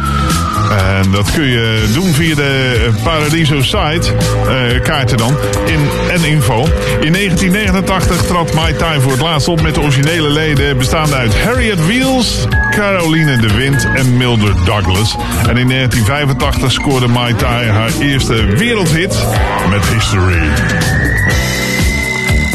En 0.75 1.11
dat 1.11 1.31
kun 1.31 1.47
je 1.47 1.89
doen 1.93 2.13
via 2.13 2.35
de 2.35 2.83
eh, 2.85 3.03
Paradiso 3.03 3.61
site, 3.61 4.13
eh, 4.47 4.81
kaarten 4.81 5.17
dan, 5.17 5.37
in, 5.65 5.79
en 6.09 6.23
info. 6.23 6.65
In 7.01 7.13
1989 7.13 8.25
trad 8.25 8.53
Mai 8.53 8.75
Tai 8.75 9.01
voor 9.01 9.11
het 9.11 9.21
laatst 9.21 9.47
op 9.47 9.61
met 9.61 9.73
de 9.73 9.81
originele 9.81 10.29
leden 10.29 10.77
bestaande 10.77 11.15
uit 11.15 11.41
Harriet 11.41 11.85
Wheels, 11.85 12.47
Caroline 12.69 13.37
de 13.37 13.53
Wind 13.53 13.87
en 13.95 14.17
Mildred 14.17 14.65
Douglas. 14.65 15.15
En 15.47 15.57
in 15.57 15.67
1985 15.67 16.71
scoorde 16.71 17.07
Mai 17.07 17.35
Tai 17.35 17.67
haar 17.67 17.91
eerste 17.99 18.45
wereldhit 18.45 19.25
met 19.69 19.85
History. 19.85 20.49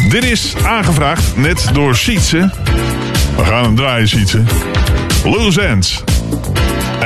Dit 0.09 0.25
is 0.25 0.55
aangevraagd 0.67 1.37
net 1.37 1.69
door 1.73 1.97
Sietse. 1.97 2.51
We 3.37 3.45
gaan 3.45 3.65
hem 3.65 3.77
draaien, 3.77 4.09
Sietse. 4.09 4.43
Loose 5.25 5.61
Ends 5.61 6.03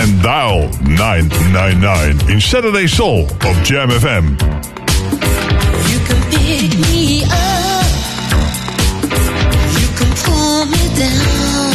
en 0.05 0.21
Dial 0.21 0.69
999 0.81 2.29
in 2.29 2.41
Saturday 2.41 2.87
Soul 2.87 3.27
of 3.41 3.63
Jam 3.63 3.91
FM. 3.91 4.37
You 5.91 5.99
can 6.09 6.21
pick 6.31 6.79
me 6.79 7.25
up. 7.25 7.87
You 9.81 9.89
can 9.99 10.11
pull 10.25 10.65
me 10.67 10.85
down. 11.05 11.73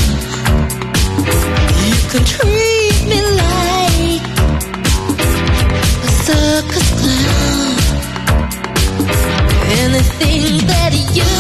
You 1.90 2.00
can 2.12 2.24
treat 2.36 3.02
me 3.12 3.20
like 3.44 4.24
a 6.04 6.12
circus 6.26 6.90
clown. 7.02 7.76
Anything 9.84 10.68
that 10.68 10.94
you 11.18 11.34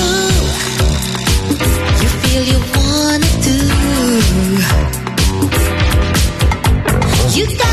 you 2.01 2.07
feel 2.21 2.43
you 2.43 2.68
You 7.39 7.45
got 7.45 7.68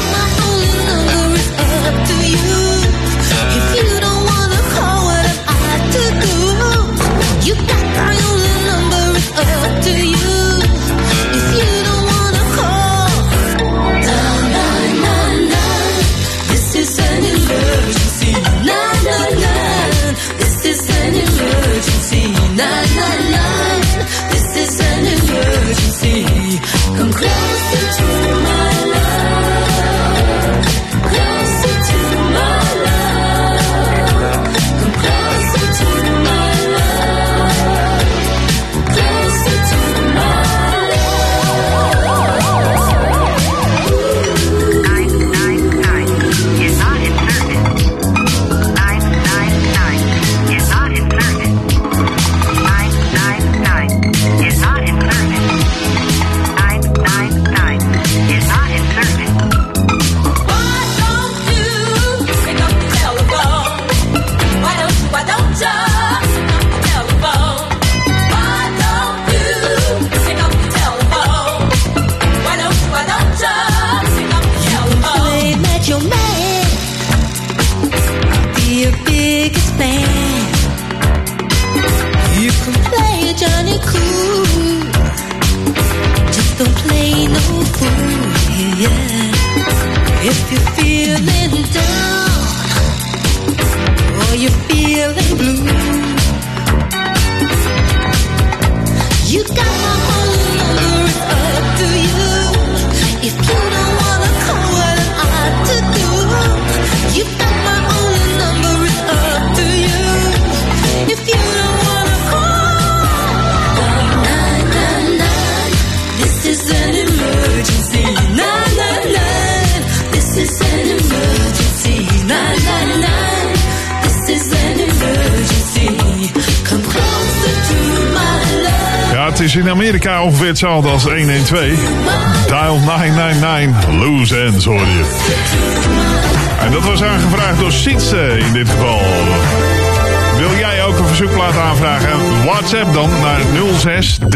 112. 131.25 131.96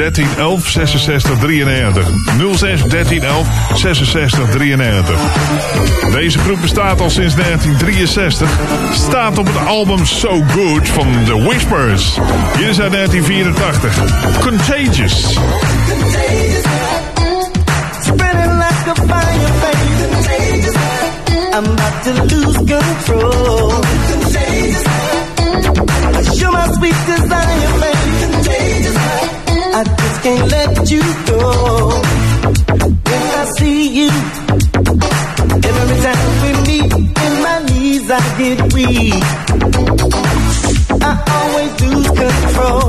13 0.00 0.26
11 0.36 0.68
66 0.68 1.38
93. 1.38 2.08
06 2.54 2.82
13 2.82 3.22
11 3.22 3.46
66 3.74 4.50
93. 4.50 5.20
Deze 6.12 6.38
groep 6.38 6.60
bestaat 6.60 7.00
al 7.00 7.10
sinds 7.10 7.34
1963. 7.34 8.50
Staat 8.92 9.38
op 9.38 9.46
het 9.46 9.66
album 9.66 10.06
So 10.06 10.42
Good 10.48 10.88
van 10.88 11.24
The 11.24 11.42
Whispers. 11.42 12.18
Hier 12.56 12.68
is 12.68 12.80
uit 12.80 12.92
1984. 12.92 13.94
Contagious. 14.40 15.38
I'm 21.52 21.64
about 21.64 22.04
to 22.04 22.12
lose 22.34 22.56
control. 22.56 23.70
You're 26.38 26.52
my 26.52 26.66
sweet 26.72 26.96
desire, 27.06 27.80
baby. 27.80 27.99
can't 30.22 30.50
let 30.50 30.90
you 30.90 31.02
go. 31.26 31.88
When 33.08 33.22
I 33.40 33.44
see 33.56 33.82
you, 34.00 34.10
every 35.68 35.96
time 36.04 36.30
we 36.42 36.50
meet, 36.68 36.92
in 36.92 37.34
my 37.46 37.58
knees 37.68 38.10
I 38.10 38.20
get 38.38 38.58
weak. 38.74 39.24
I 41.00 41.12
always 41.36 41.72
lose 41.80 42.10
control. 42.22 42.88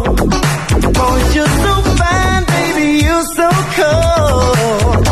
Cause 0.98 1.36
you're 1.36 1.56
so 1.64 1.74
fine, 2.00 2.44
baby, 2.56 2.88
you're 3.06 3.28
so 3.40 3.50
cold. 3.78 5.06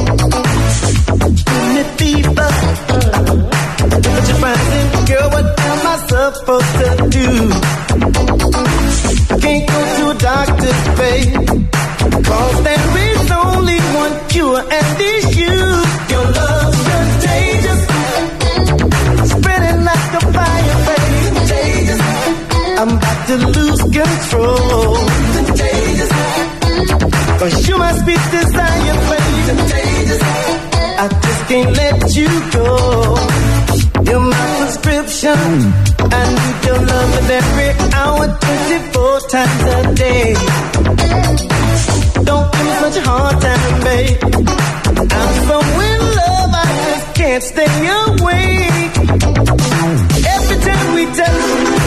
Give 1.47 1.67
me 1.75 1.83
fever. 1.97 2.51
Temperature 3.79 4.39
rising, 4.43 4.89
girl, 5.07 5.27
what 5.35 5.47
am 5.71 5.87
I 5.87 5.97
supposed 6.11 6.73
to 6.81 6.89
do? 7.17 7.29
I 9.31 9.37
can't 9.39 9.65
go 9.69 9.79
to 9.95 10.09
a 10.09 10.15
doctor's 10.15 10.81
face 10.99 11.38
Cause 12.29 12.57
there 12.63 12.91
is 13.09 13.31
only 13.31 13.79
one 14.03 14.15
cure, 14.29 14.61
and 14.77 14.87
it's 15.11 15.35
you. 15.35 15.57
Your 16.13 16.25
love's 16.39 16.81
contagious. 16.89 17.81
Spreading 19.33 19.81
like 19.89 20.11
a 20.19 20.21
fire, 20.35 20.77
baby. 20.87 21.19
Contagious. 21.29 22.01
I'm 22.79 22.91
about 22.97 23.19
to 23.29 23.35
lose 23.57 23.81
control. 23.81 24.95
Contagious. 25.37 26.11
Cause 27.39 27.55
you 27.67 27.75
must 27.77 28.05
be 28.05 28.13
desire, 28.37 28.97
baby. 29.09 29.41
Contagious. 29.51 30.21
I 31.01 31.07
just 31.23 31.41
can't 31.49 31.71
let 31.81 31.97
you 32.15 32.29
go. 32.57 32.67
You're 34.05 34.19
my 34.19 34.45
prescription. 34.59 35.37
Hmm. 35.37 35.89
I 36.11 36.23
need 36.37 36.59
your 36.67 36.79
love 36.91 37.11
at 37.19 37.29
every 37.39 37.71
hour, 37.99 38.25
24 38.27 39.19
times 39.29 39.63
a 39.73 39.95
day. 39.95 40.35
Hard 43.05 43.41
time, 43.41 43.83
babe. 43.83 44.17
I'm 45.11 45.33
so 45.47 45.57
in 45.87 46.01
love, 46.19 46.51
I 46.53 46.65
just 46.85 47.07
can't 47.15 47.43
stay 47.43 47.87
awake. 48.03 48.95
Every 50.35 50.57
time 50.65 50.93
we 50.95 51.05
touch. 51.17 51.78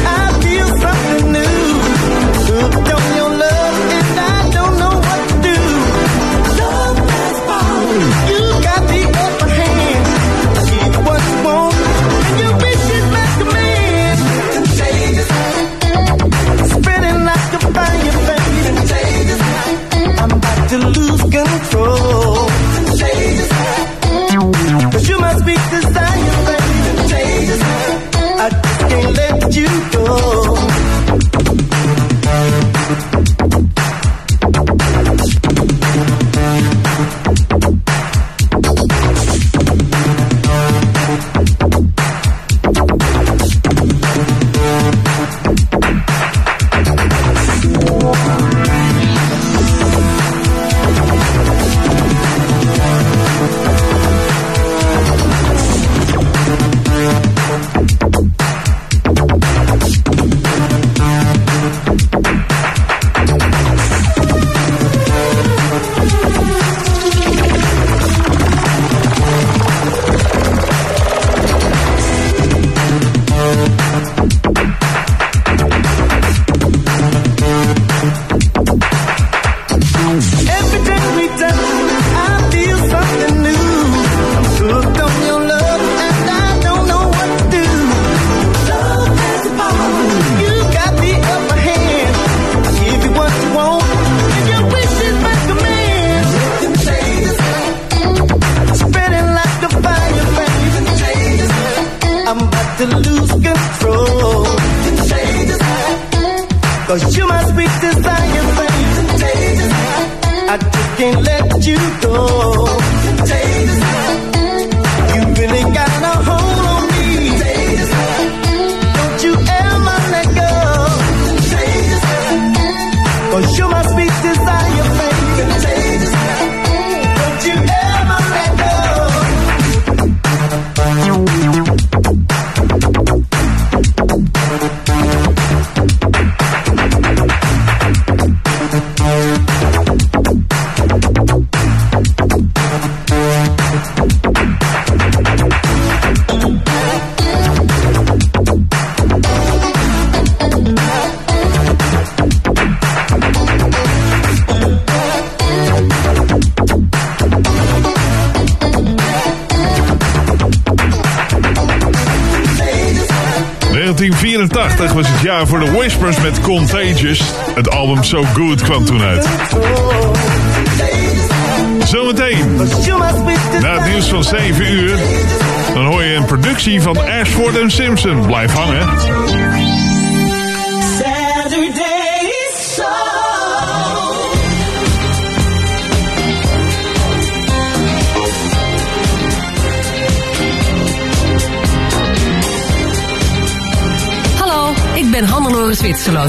album 167.92 168.04
So 168.04 168.22
Good 168.34 168.62
kwam 168.62 168.84
toen 168.84 169.02
uit. 169.02 169.28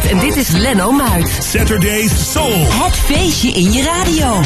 En 0.01 0.19
dit 0.19 0.35
is 0.35 0.49
Leno 0.49 0.91
Muid. 0.91 1.37
Saturday's 1.39 2.31
Soul. 2.31 2.65
Het 2.69 2.95
feestje 2.95 3.51
in 3.51 3.71
je 3.71 3.83
radio. 3.83 4.41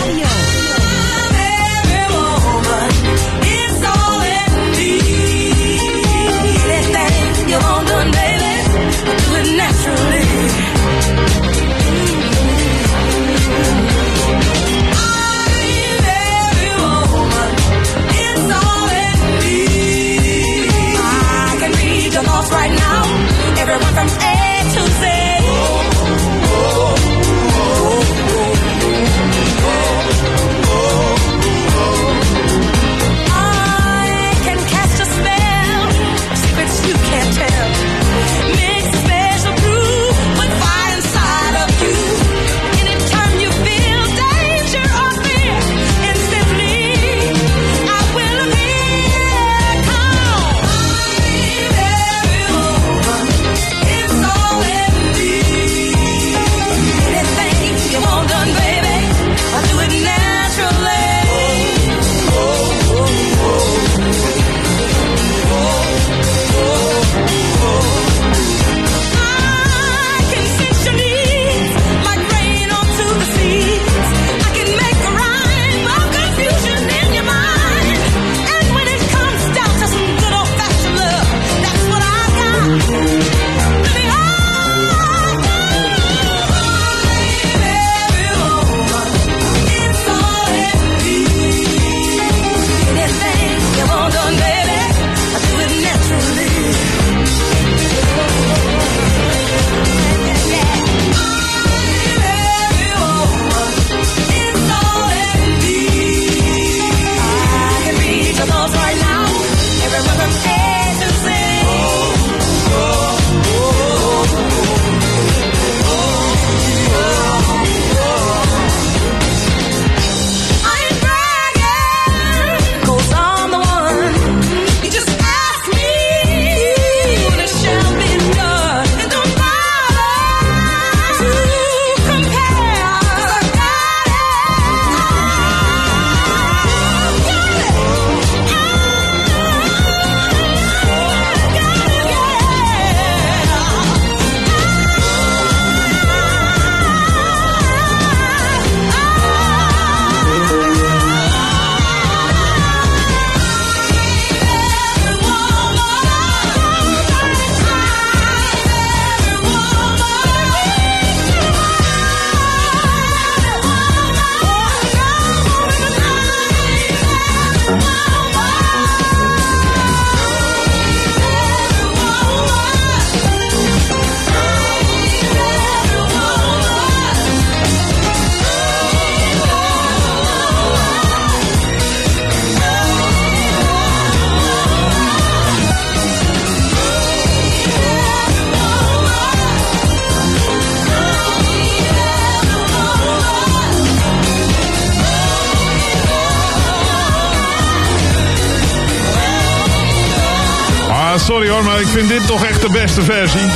De 202.67 202.79
beste 202.79 203.01
versie. 203.01 203.49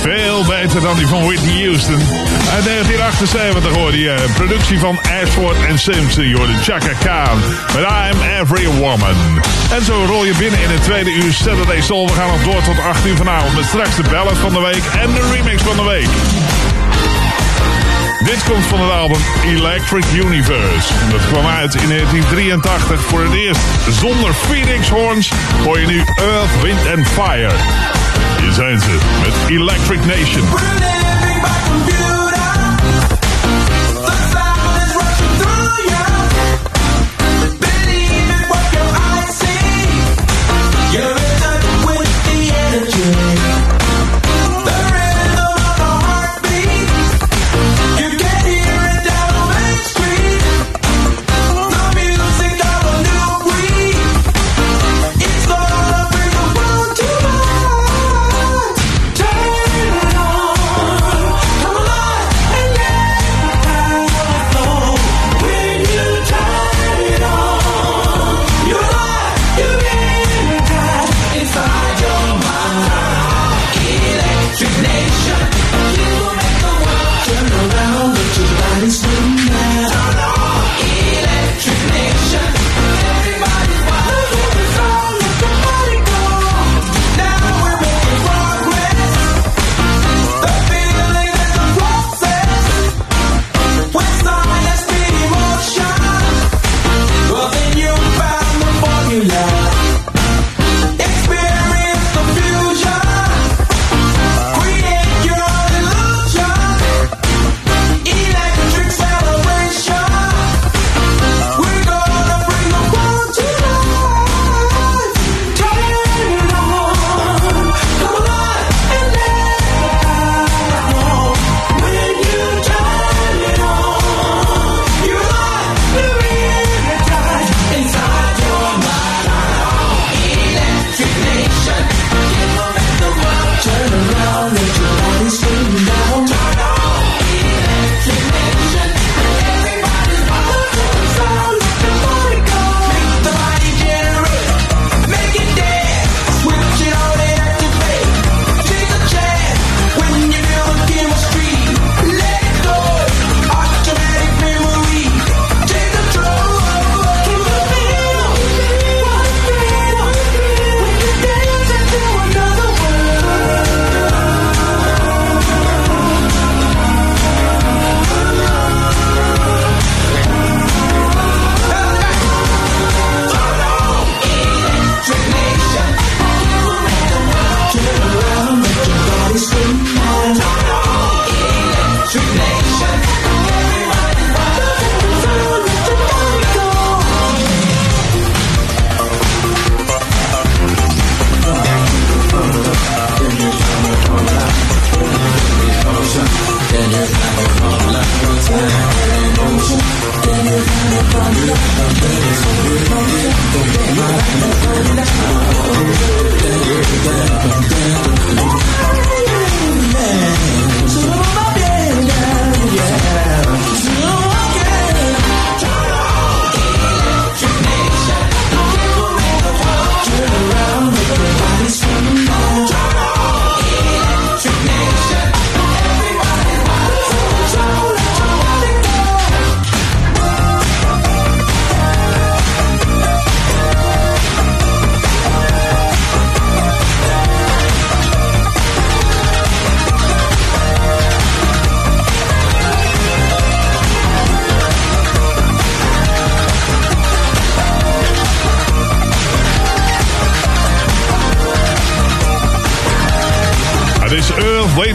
Veel 0.00 0.44
beter 0.44 0.80
dan 0.80 0.96
die 0.96 1.06
van 1.06 1.24
Whitney 1.24 1.64
Houston. 1.64 2.00
Uit 2.54 2.64
1978 2.64 3.74
hoorde 3.74 3.98
je 3.98 4.10
een 4.10 4.32
productie 4.32 4.78
van 4.78 4.98
Ashford 5.22 5.56
en 5.68 5.78
Simpson. 5.78 6.28
Je 6.28 6.36
hoorde 6.36 6.52
Chaka 6.62 6.92
Khan 6.98 7.38
met 7.74 7.84
I'm 7.84 8.22
Every 8.40 8.66
Woman. 8.66 9.16
En 9.70 9.84
zo 9.84 10.04
rol 10.06 10.24
je 10.24 10.34
binnen 10.38 10.62
in 10.62 10.70
het 10.70 10.82
tweede 10.82 11.10
uur 11.10 11.32
Saturday 11.32 11.80
Soul. 11.80 12.06
We 12.06 12.12
gaan 12.12 12.28
nog 12.28 12.42
door 12.42 12.62
tot 12.62 12.78
8 12.78 13.06
uur 13.06 13.16
vanavond 13.16 13.54
met 13.54 13.64
straks 13.64 13.96
de 13.96 14.02
ballad 14.10 14.36
van 14.36 14.52
de 14.52 14.60
week 14.60 14.84
en 15.02 15.12
de 15.12 15.30
remix 15.32 15.62
van 15.62 15.76
de 15.76 15.84
week. 15.84 16.08
Dit 18.24 18.44
komt 18.44 18.64
van 18.64 18.80
het 18.80 18.90
album 18.90 19.20
Electric 19.44 20.04
Universe. 20.14 20.92
Dat 21.10 21.26
kwam 21.26 21.46
uit 21.46 21.74
in 21.74 21.88
1983 21.88 23.00
voor 23.00 23.22
het 23.22 23.32
eerst. 23.32 23.60
Zonder 23.90 24.34
Phoenix 24.34 24.88
Horns 24.88 25.32
hoor 25.64 25.80
je 25.80 25.86
nu 25.86 25.98
Earth, 26.16 26.62
Wind 26.62 26.86
and 26.96 27.08
Fire. 27.08 27.54
Hier 28.40 28.52
zijn 28.52 28.80
ze 28.80 28.98
met 29.22 29.50
Electric 29.50 30.04
Nation. 30.04 30.48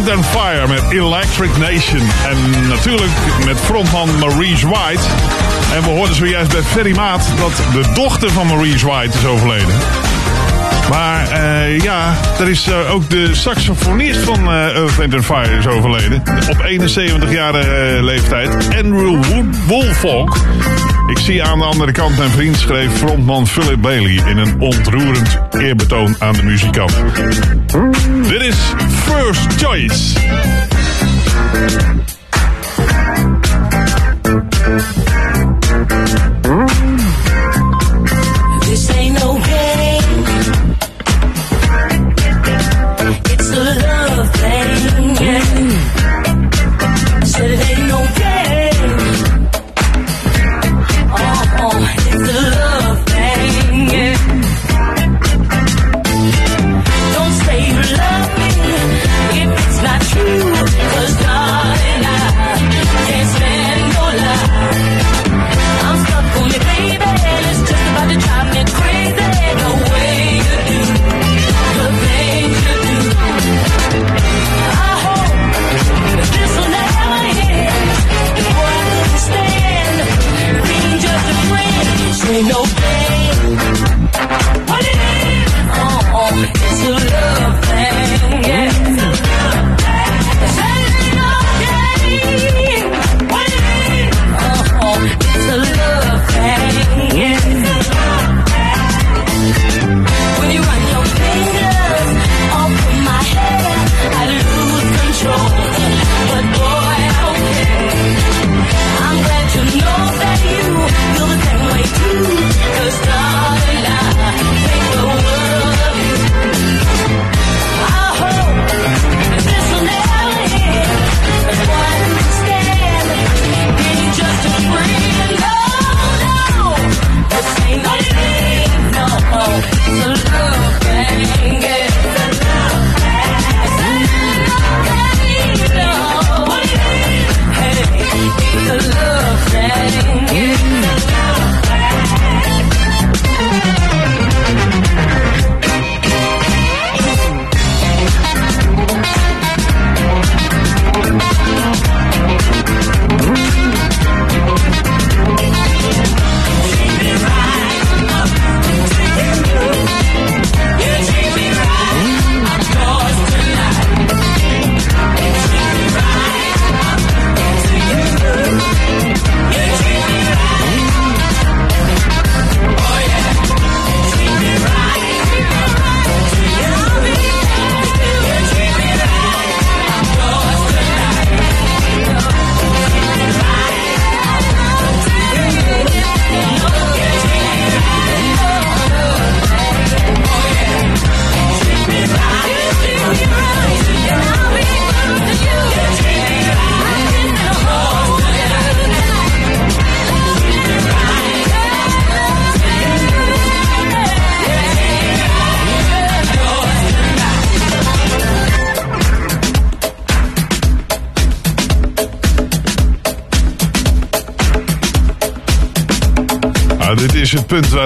Earth, 0.04 0.16
and 0.16 0.26
Fire 0.26 0.68
met 0.68 0.91
Electric 0.91 1.58
Nation. 1.58 2.01
En 2.28 2.68
natuurlijk 2.68 3.12
met 3.45 3.58
frontman 3.58 4.20
Maurice 4.20 4.68
White. 4.68 5.01
En 5.74 5.82
we 5.82 5.89
hoorden 5.89 6.16
zojuist 6.16 6.51
bij 6.51 6.62
Ferry 6.62 6.95
Maat 6.95 7.26
dat 7.39 7.51
de 7.74 7.91
dochter 7.93 8.32
van 8.32 8.47
Maurice 8.47 8.86
White 8.86 9.18
is 9.18 9.26
overleden. 9.26 9.76
Maar 10.89 11.32
eh, 11.32 11.80
ja, 11.80 12.14
er 12.39 12.49
is 12.49 12.68
eh, 12.68 12.93
ook 12.93 13.10
de 13.10 13.36
saxofonist 13.36 14.20
van 14.20 14.47
eh, 14.47 14.76
Earth, 14.76 14.99
and 14.99 15.26
Fire 15.26 15.58
is 15.58 15.68
overleden. 15.68 16.24
Op 16.49 16.66
71-jarige 16.68 17.99
leeftijd. 18.01 18.49
Andrew 18.84 19.24
Wood-. 19.68 20.83
Ik 21.14 21.20
zie 21.20 21.43
aan 21.43 21.59
de 21.59 21.66
andere 21.66 21.91
kant 21.91 22.18
mijn 22.18 22.30
vriend 22.30 22.57
schreef 22.57 22.91
frontman 22.91 23.47
Philip 23.47 23.82
Bailey 23.82 24.30
in 24.30 24.38
een 24.38 24.59
ontroerend 24.61 25.39
eerbetoon 25.51 26.16
aan 26.20 26.34
de 26.34 26.43
muzikant. 26.43 26.93
Dit 28.28 28.41
is 28.41 28.74
First 28.88 29.64
Choice. 29.64 30.20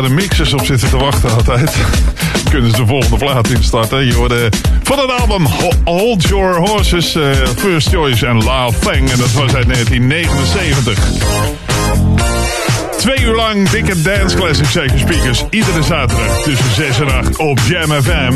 De 0.02 0.10
mixers 0.10 0.54
op 0.54 0.66
zitten 0.66 0.90
te 0.90 0.98
wachten 0.98 1.34
altijd. 1.34 1.76
Kunnen 2.50 2.72
ze 2.72 2.78
de 2.78 2.86
volgende 2.86 3.18
plaat 3.18 3.50
instarten. 3.50 4.06
Je 4.06 4.14
hoorde 4.14 4.50
van 4.84 5.00
het 5.00 5.20
album 5.20 5.46
Ho- 5.46 5.72
Hold 5.84 6.24
Your 6.24 6.56
Horses, 6.56 7.16
eh, 7.16 7.24
First 7.58 7.88
Choice 7.88 8.26
en 8.26 8.36
Love 8.44 8.80
Thing. 8.80 9.12
En 9.12 9.18
dat 9.18 9.32
was 9.32 9.56
uit 9.56 9.68
1979. 9.68 11.00
Twee 12.98 13.22
uur 13.22 13.36
lang 13.36 13.70
dikke 13.70 14.02
dance 14.02 14.36
classics 14.36 14.72
zeker 14.72 15.00
speakers. 15.00 15.44
Iedere 15.50 15.84
zaterdag 15.84 16.42
tussen 16.44 16.74
6 16.76 17.00
en 17.00 17.12
8 17.12 17.38
op 17.38 17.60
Jam 17.68 17.92
FM. 18.04 18.34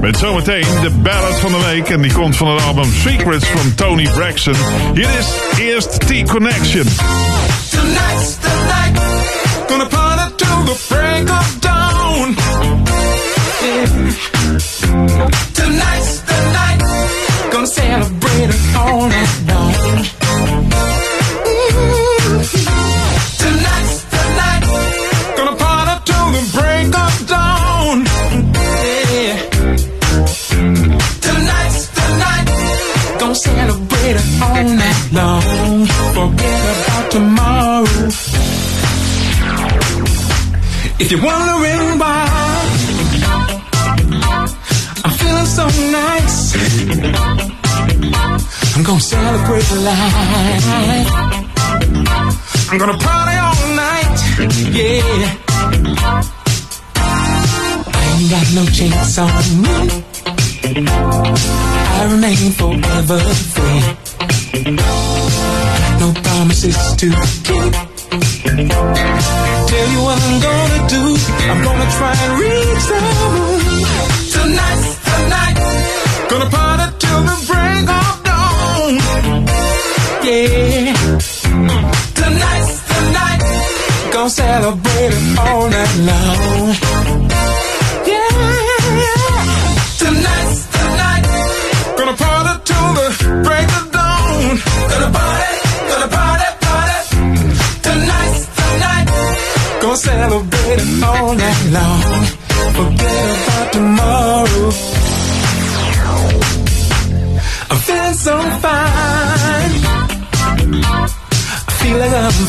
Met 0.00 0.16
zometeen 0.18 0.64
de 0.82 0.90
ballad 0.90 1.40
van 1.40 1.52
de 1.52 1.60
week. 1.70 1.88
En 1.88 2.02
die 2.02 2.12
komt 2.12 2.36
van 2.36 2.48
het 2.48 2.62
album 2.64 2.92
Secrets 3.06 3.46
van 3.46 3.74
Tony 3.74 4.08
Braxton. 4.14 4.54
Hier 4.94 5.08
is 5.18 5.26
eerst 5.58 6.00
T-Connection. 6.00 6.86
Life. 49.86 51.06
I'm 52.68 52.78
gonna 52.78 52.98
party 52.98 53.36
all 53.46 53.66
night, 53.76 54.16
yeah. 54.74 55.36
I 57.86 58.02
ain't 58.18 58.30
got 58.30 58.46
no 58.58 58.64
chance 58.66 59.18
on 59.18 59.62
me. 59.62 59.76
I 61.98 62.02
remain 62.10 62.50
forever 62.60 63.18
free. 63.54 63.82
No 66.00 66.08
promises 66.22 66.76
to 66.96 67.06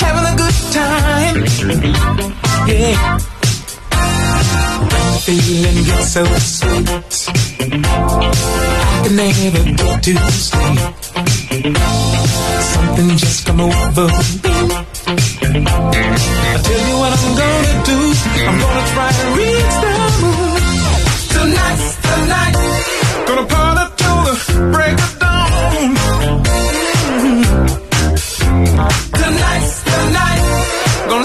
Having 0.00 0.26
a 0.28 0.34
good 0.36 0.58
time. 0.72 1.38
Yeah. 2.68 3.18
Feeling 5.24 5.78
gets 5.84 6.08
so 6.12 6.22
sweet. 6.36 6.88
I 7.60 9.00
can 9.04 9.14
never 9.16 9.64
get 9.72 10.02
to 10.02 10.12
sleep. 10.30 10.80
Something 12.72 13.10
just 13.16 13.46
come 13.46 13.60
over 13.60 14.06
me. 14.08 14.52
I 15.64 16.60
tell 16.62 16.82
you 16.88 16.96
what 17.00 17.12
I'm 17.16 17.24
gonna 17.40 17.74
do. 17.88 17.98
I'm 18.48 18.56
gonna 18.60 18.84
try 18.92 19.10
and 19.22 19.30
reach 19.38 19.74
the 19.82 19.92
moon. 20.20 20.60
Tonight's 21.32 21.88
the 21.96 22.16
night. 22.26 22.81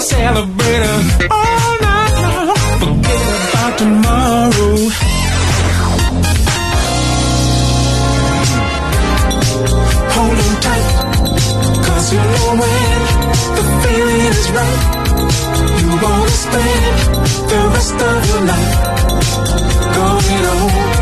Celebrate 0.08 0.82
it 0.88 1.30
all 1.30 1.72
night 1.86 2.14
long. 2.24 2.56
Forget 2.82 3.28
about 3.44 3.72
tomorrow. 3.78 4.76
Hold 10.14 10.38
on 10.46 10.54
tight, 10.64 10.86
cause 11.86 12.06
you 12.12 12.22
know 12.34 12.48
when 12.62 12.98
the 13.56 13.64
feeling 13.82 14.22
is 14.32 14.44
right, 14.58 14.82
you 15.80 15.88
wanna 16.04 16.38
spend 16.46 16.96
the 17.50 17.60
rest 17.74 17.98
of 18.10 18.18
your 18.30 18.42
life 18.52 18.74
going 19.98 20.44
on, 20.56 20.97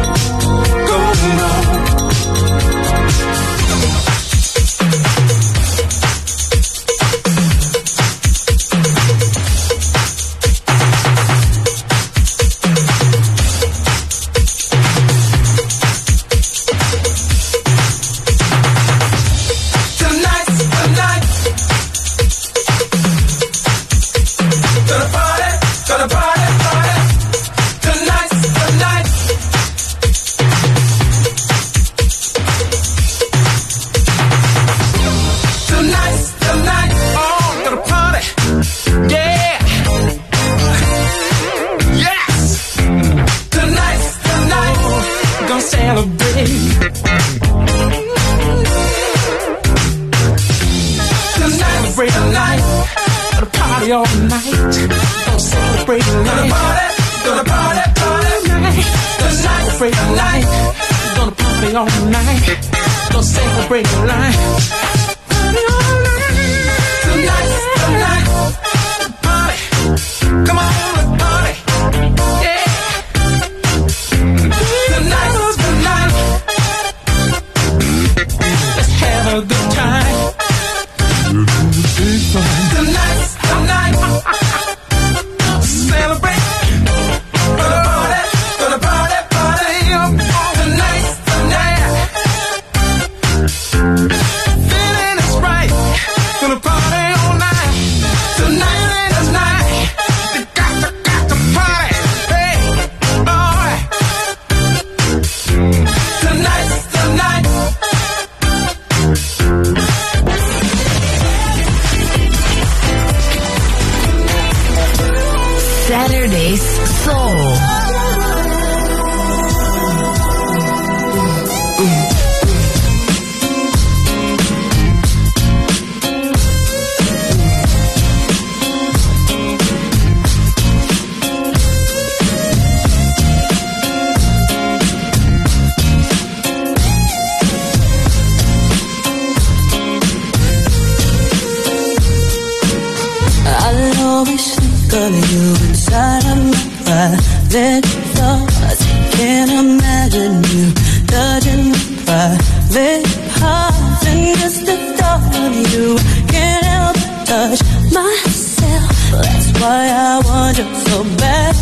thoughts. 148.16 148.80
Can't 149.16 149.51
imagine 149.51 150.34
you 150.52 150.64
touching 151.12 151.70
my 151.70 151.86
private 152.05 153.05
parts. 153.38 154.06
And 154.10 154.36
just 154.40 154.60
the 154.66 154.76
thought 154.97 155.34
of 155.44 155.52
you 155.72 155.97
can't 156.32 156.64
help 156.64 156.97
but 156.97 157.26
touch 157.26 157.60
myself. 157.93 158.93
That's 159.12 159.48
why 159.60 159.82
I 159.88 160.20
want 160.26 160.59
you 160.59 160.68
so 160.88 161.05
bad. 161.22 161.55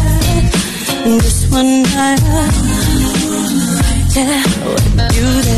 Just 1.22 1.52
one 1.52 1.82
night, 1.82 2.22
yeah, 4.16 4.43
with 4.64 5.16
you 5.16 5.53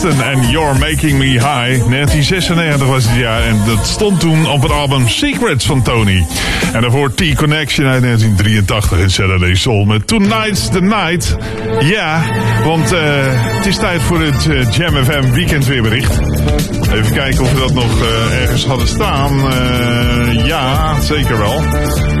Braxton 0.00 0.24
en 0.24 0.50
You're 0.50 0.78
Making 0.78 1.18
Me 1.18 1.26
High. 1.26 1.84
1996 1.88 2.86
was 2.86 3.04
het 3.04 3.16
jaar 3.16 3.42
en 3.42 3.60
dat 3.66 3.86
stond 3.86 4.20
toen 4.20 4.50
op 4.50 4.62
het 4.62 4.72
album 4.72 5.08
Secrets 5.08 5.66
van 5.66 5.82
Tony. 5.82 6.26
En 6.72 6.80
daarvoor 6.80 7.14
T-Connection 7.14 7.86
uit 7.86 8.02
1983 8.02 8.98
in 8.98 9.10
Saturday 9.10 9.54
Soul 9.54 9.84
met 9.84 10.06
Tonight's 10.06 10.68
the 10.68 10.80
Night. 10.80 11.36
Ja, 11.80 12.22
want 12.64 12.92
eh, 12.92 13.00
het 13.56 13.66
is 13.66 13.76
tijd 13.76 14.02
voor 14.02 14.20
het 14.20 14.46
eh, 14.48 14.72
Jam 14.72 15.04
FM 15.04 15.32
weekendweerbericht. 15.32 16.18
Even 16.92 17.12
kijken 17.12 17.42
of 17.42 17.52
we 17.52 17.58
dat 17.58 17.74
nog 17.74 18.02
eh, 18.02 18.40
ergens 18.42 18.64
hadden 18.64 18.88
staan. 18.88 19.38
Ja, 20.44 21.00
zeker 21.00 21.38
wel. 21.38 21.62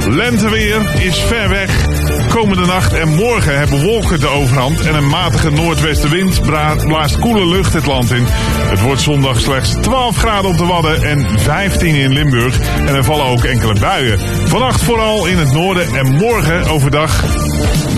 Lenteweer 0.08 0.80
is 0.98 1.18
ver 1.18 1.48
weg. 1.48 1.89
Komende 2.34 2.66
nacht 2.66 2.92
en 2.92 3.14
morgen 3.14 3.58
hebben 3.58 3.82
wolken 3.82 4.20
de 4.20 4.28
overhand 4.28 4.80
en 4.80 4.94
een 4.94 5.08
matige 5.08 5.50
noordwestenwind 5.50 6.42
blaast 6.86 7.18
koele 7.18 7.46
lucht 7.46 7.72
het 7.72 7.86
land 7.86 8.10
in. 8.10 8.24
Het 8.70 8.80
wordt 8.80 9.00
zondag 9.00 9.40
slechts 9.40 9.74
12 9.80 10.16
graden 10.16 10.50
op 10.50 10.58
de 10.58 10.66
Wadden 10.66 11.02
en 11.02 11.40
15 11.40 11.94
in 11.94 12.12
Limburg. 12.12 12.58
En 12.86 12.94
er 12.94 13.04
vallen 13.04 13.26
ook 13.26 13.44
enkele 13.44 13.74
buien. 13.80 14.18
Vannacht 14.48 14.82
vooral 14.82 15.26
in 15.26 15.38
het 15.38 15.52
noorden 15.52 15.94
en 15.94 16.12
morgen 16.12 16.64
overdag 16.68 17.20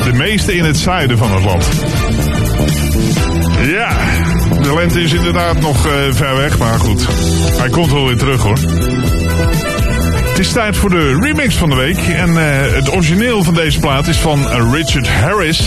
de 0.04 0.12
meeste 0.12 0.56
in 0.56 0.64
het 0.64 0.76
zuiden 0.76 1.18
van 1.18 1.32
het 1.32 1.44
land. 1.44 1.68
Ja, 3.66 3.96
de 4.62 4.74
lente 4.74 5.02
is 5.02 5.12
inderdaad 5.12 5.60
nog 5.60 5.86
eh, 5.86 5.92
ver 6.10 6.36
weg, 6.36 6.58
maar 6.58 6.78
goed. 6.78 7.06
Hij 7.58 7.68
komt 7.68 7.92
wel 7.92 8.06
weer 8.06 8.18
terug 8.18 8.42
hoor. 8.42 8.58
Het 10.32 10.40
is 10.40 10.52
tijd 10.52 10.76
voor 10.76 10.90
de 10.90 11.18
remix 11.20 11.54
van 11.54 11.70
de 11.70 11.76
week. 11.76 11.98
En 11.98 12.28
eh, 12.28 12.74
het 12.74 12.92
origineel 12.92 13.42
van 13.42 13.54
deze 13.54 13.78
plaat 13.78 14.08
is 14.08 14.16
van 14.16 14.72
Richard 14.72 15.08
Harris. 15.08 15.58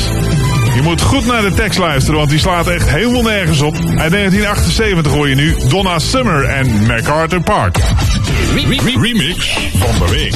Je 0.75 0.81
moet 0.83 1.01
goed 1.01 1.25
naar 1.25 1.41
de 1.41 1.53
tekst 1.53 1.79
luisteren, 1.79 2.17
want 2.17 2.29
die 2.29 2.39
slaat 2.39 2.67
echt 2.67 2.89
helemaal 2.89 3.21
nergens 3.21 3.61
op. 3.61 3.75
Uit 3.75 4.11
1978 4.11 5.11
hoor 5.11 5.29
je 5.29 5.35
nu 5.35 5.55
Donna 5.67 5.99
Summer 5.99 6.43
en 6.43 6.85
MacArthur 6.85 7.41
Park. 7.41 7.77
remix 9.01 9.57
van 9.73 10.07
de 10.07 10.11
week. 10.11 10.33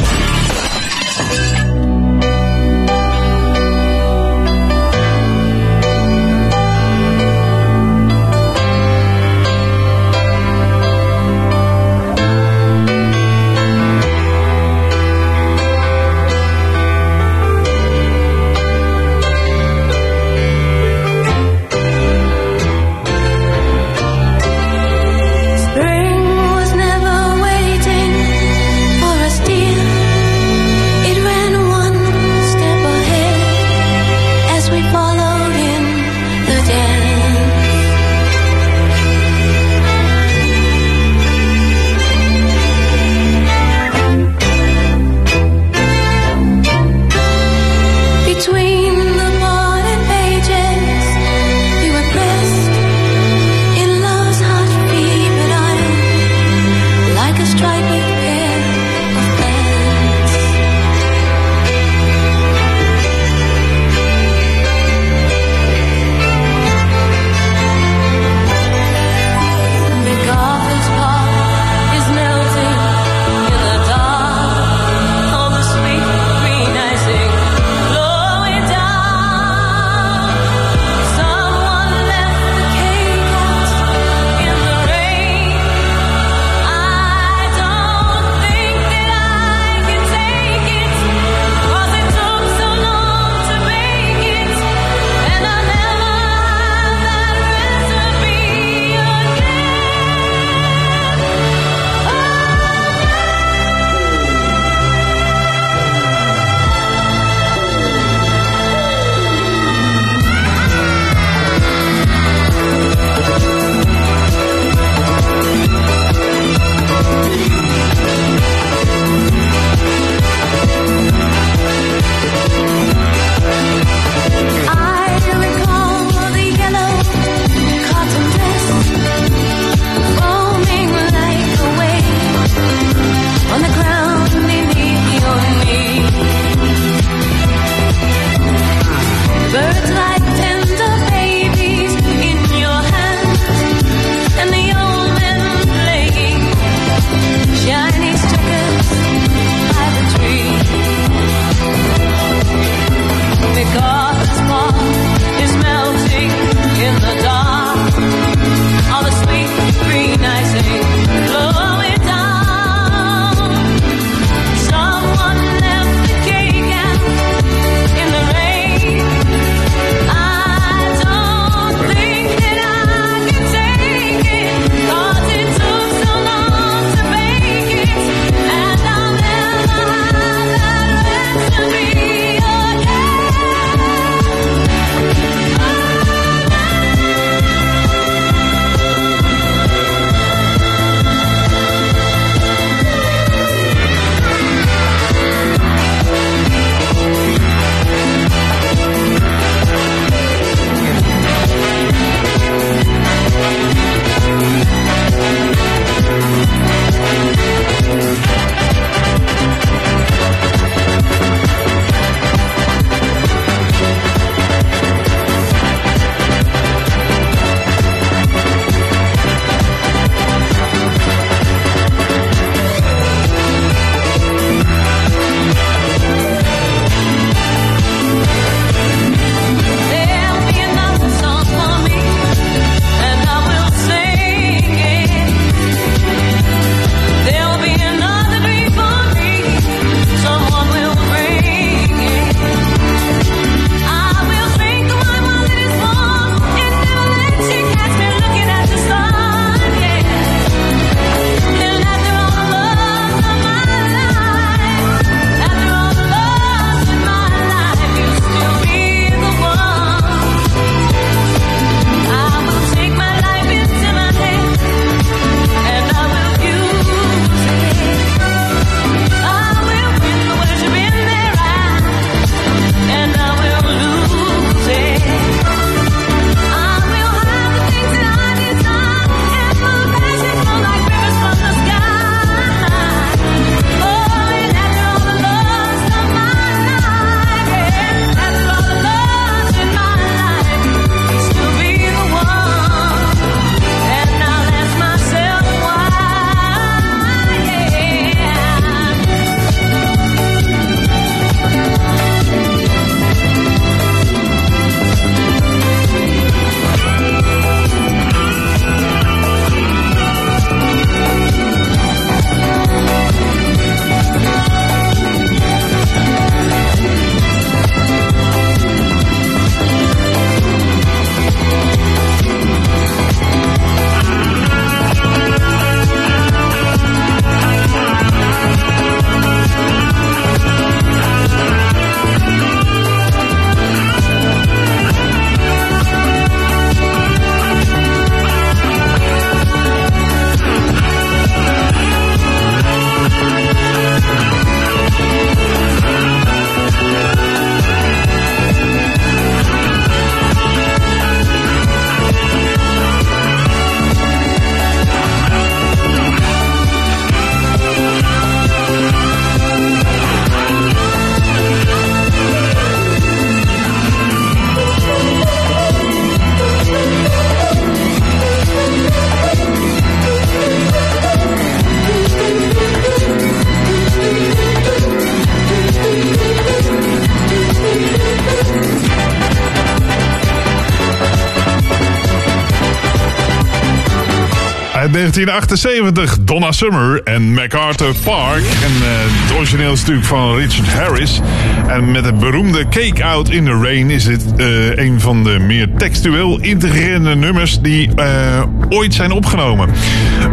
1978. 385.14 386.18
Donna 386.22 386.52
Summer 386.52 387.02
en 387.04 387.34
MacArthur 387.34 387.94
Park. 388.04 388.44
En 388.44 388.72
eh, 388.72 388.90
het 389.00 389.38
origineel 389.38 389.72
natuurlijk 389.72 390.06
van 390.06 390.36
Richard 390.36 390.74
Harris. 390.74 391.22
En 391.68 391.92
met 391.92 392.06
het 392.06 392.20
beroemde 392.20 392.68
Cake 392.70 393.04
Out 393.04 393.30
in 393.30 393.46
the 393.46 393.60
Rain 393.64 393.90
is 393.90 394.04
dit 394.04 394.34
eh, 394.38 394.76
een 394.76 395.00
van 395.00 395.24
de 395.24 395.40
meer 395.40 395.70
textueel 395.78 396.40
integrerende 396.40 397.16
nummers 397.16 397.60
die 397.62 397.90
eh, 397.96 398.44
ooit 398.70 398.94
zijn 398.94 399.12
opgenomen. 399.12 399.70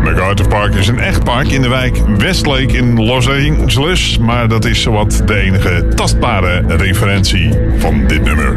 MacArthur 0.04 0.48
Park 0.48 0.74
is 0.74 0.88
een 0.88 1.00
echt 1.00 1.24
park 1.24 1.48
in 1.48 1.62
de 1.62 1.68
wijk 1.68 1.96
Westlake 2.18 2.76
in 2.76 3.04
Los 3.04 3.28
Angeles. 3.28 4.18
Maar 4.18 4.48
dat 4.48 4.64
is 4.64 4.82
zowat 4.82 5.22
de 5.26 5.36
enige 5.36 5.88
tastbare 5.94 6.64
referentie 6.66 7.50
van 7.78 8.06
dit 8.06 8.24
nummer. 8.24 8.56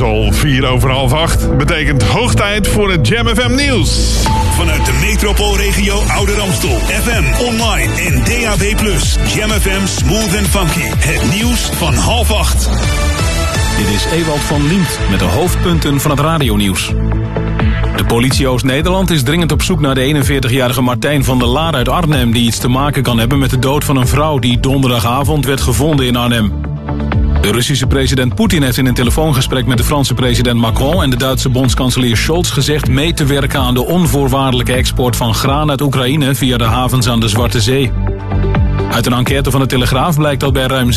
Het 0.00 0.08
is 0.08 0.14
al 0.14 0.32
vier 0.32 0.66
over 0.66 0.90
half 0.90 1.12
acht. 1.12 1.56
Betekent 1.56 2.02
hoog 2.02 2.34
tijd 2.34 2.68
voor 2.68 2.90
het 2.90 3.08
Jam 3.08 3.26
FM 3.26 3.54
nieuws. 3.54 4.22
Vanuit 4.56 4.84
de 4.84 4.92
metropoolregio 5.00 6.00
Ouder 6.08 6.40
Amstel. 6.40 6.78
FM, 6.78 7.44
online 7.44 7.92
en 7.94 8.24
DAB+. 8.24 8.62
Jam 9.34 9.50
FM 9.50 9.86
Smooth 9.86 10.36
and 10.36 10.48
Funky. 10.48 10.86
Het 10.96 11.34
nieuws 11.34 11.60
van 11.60 11.94
half 11.94 12.32
acht. 12.32 12.68
Dit 13.76 13.88
is 13.88 14.04
Ewald 14.12 14.40
van 14.40 14.66
Liemt 14.66 14.98
met 15.10 15.18
de 15.18 15.24
hoofdpunten 15.24 16.00
van 16.00 16.10
het 16.10 16.20
radionieuws. 16.20 16.86
De 17.96 18.04
politie 18.06 18.48
Oost-Nederland 18.48 19.10
is 19.10 19.22
dringend 19.22 19.52
op 19.52 19.62
zoek 19.62 19.80
naar 19.80 19.94
de 19.94 20.24
41-jarige 20.24 20.82
Martijn 20.82 21.24
van 21.24 21.38
der 21.38 21.48
Laar 21.48 21.74
uit 21.74 21.88
Arnhem... 21.88 22.32
die 22.32 22.46
iets 22.46 22.58
te 22.58 22.68
maken 22.68 23.02
kan 23.02 23.18
hebben 23.18 23.38
met 23.38 23.50
de 23.50 23.58
dood 23.58 23.84
van 23.84 23.96
een 23.96 24.08
vrouw 24.08 24.38
die 24.38 24.60
donderdagavond 24.60 25.44
werd 25.44 25.60
gevonden 25.60 26.06
in 26.06 26.16
Arnhem. 26.16 26.59
De 27.40 27.52
Russische 27.52 27.86
president 27.86 28.34
Poetin 28.34 28.62
heeft 28.62 28.76
in 28.76 28.86
een 28.86 28.94
telefoongesprek 28.94 29.66
met 29.66 29.78
de 29.78 29.84
Franse 29.84 30.14
president 30.14 30.60
Macron 30.60 31.02
en 31.02 31.10
de 31.10 31.16
Duitse 31.16 31.48
bondskanselier 31.48 32.16
Scholz 32.16 32.52
gezegd 32.52 32.88
mee 32.88 33.12
te 33.12 33.24
werken 33.24 33.60
aan 33.60 33.74
de 33.74 33.84
onvoorwaardelijke 33.84 34.72
export 34.72 35.16
van 35.16 35.34
graan 35.34 35.70
uit 35.70 35.80
Oekraïne 35.80 36.34
via 36.34 36.56
de 36.56 36.64
havens 36.64 37.08
aan 37.08 37.20
de 37.20 37.28
Zwarte 37.28 37.60
Zee. 37.60 37.92
Uit 38.90 39.06
een 39.06 39.12
enquête 39.12 39.50
van 39.50 39.60
de 39.60 39.66
Telegraaf 39.66 40.16
blijkt 40.16 40.40
dat 40.40 40.52
bij 40.52 40.66
ruim 40.66 40.90
60% 40.92 40.94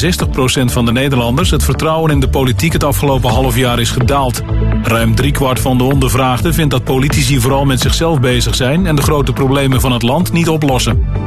van 0.66 0.86
de 0.86 0.92
Nederlanders 0.92 1.50
het 1.50 1.64
vertrouwen 1.64 2.12
in 2.12 2.20
de 2.20 2.30
politiek 2.30 2.74
het 2.74 2.84
afgelopen 2.84 3.30
half 3.30 3.58
jaar 3.58 3.80
is 3.80 3.92
gedaald. 3.92 4.42
Ruim 4.84 5.16
driekwart 5.16 5.60
van 5.60 5.78
de 5.78 5.84
ondervraagden 5.84 6.54
vindt 6.54 6.72
dat 6.72 6.84
politici 6.84 7.40
vooral 7.40 7.66
met 7.66 7.80
zichzelf 7.80 8.20
bezig 8.20 8.56
zijn 8.56 8.86
en 8.86 8.96
de 8.96 9.02
grote 9.02 9.34
problemen 9.34 9.82
van 9.82 9.92
het 9.92 10.02
land 10.02 10.32
niet 10.32 10.50
oplossen. 10.50 11.23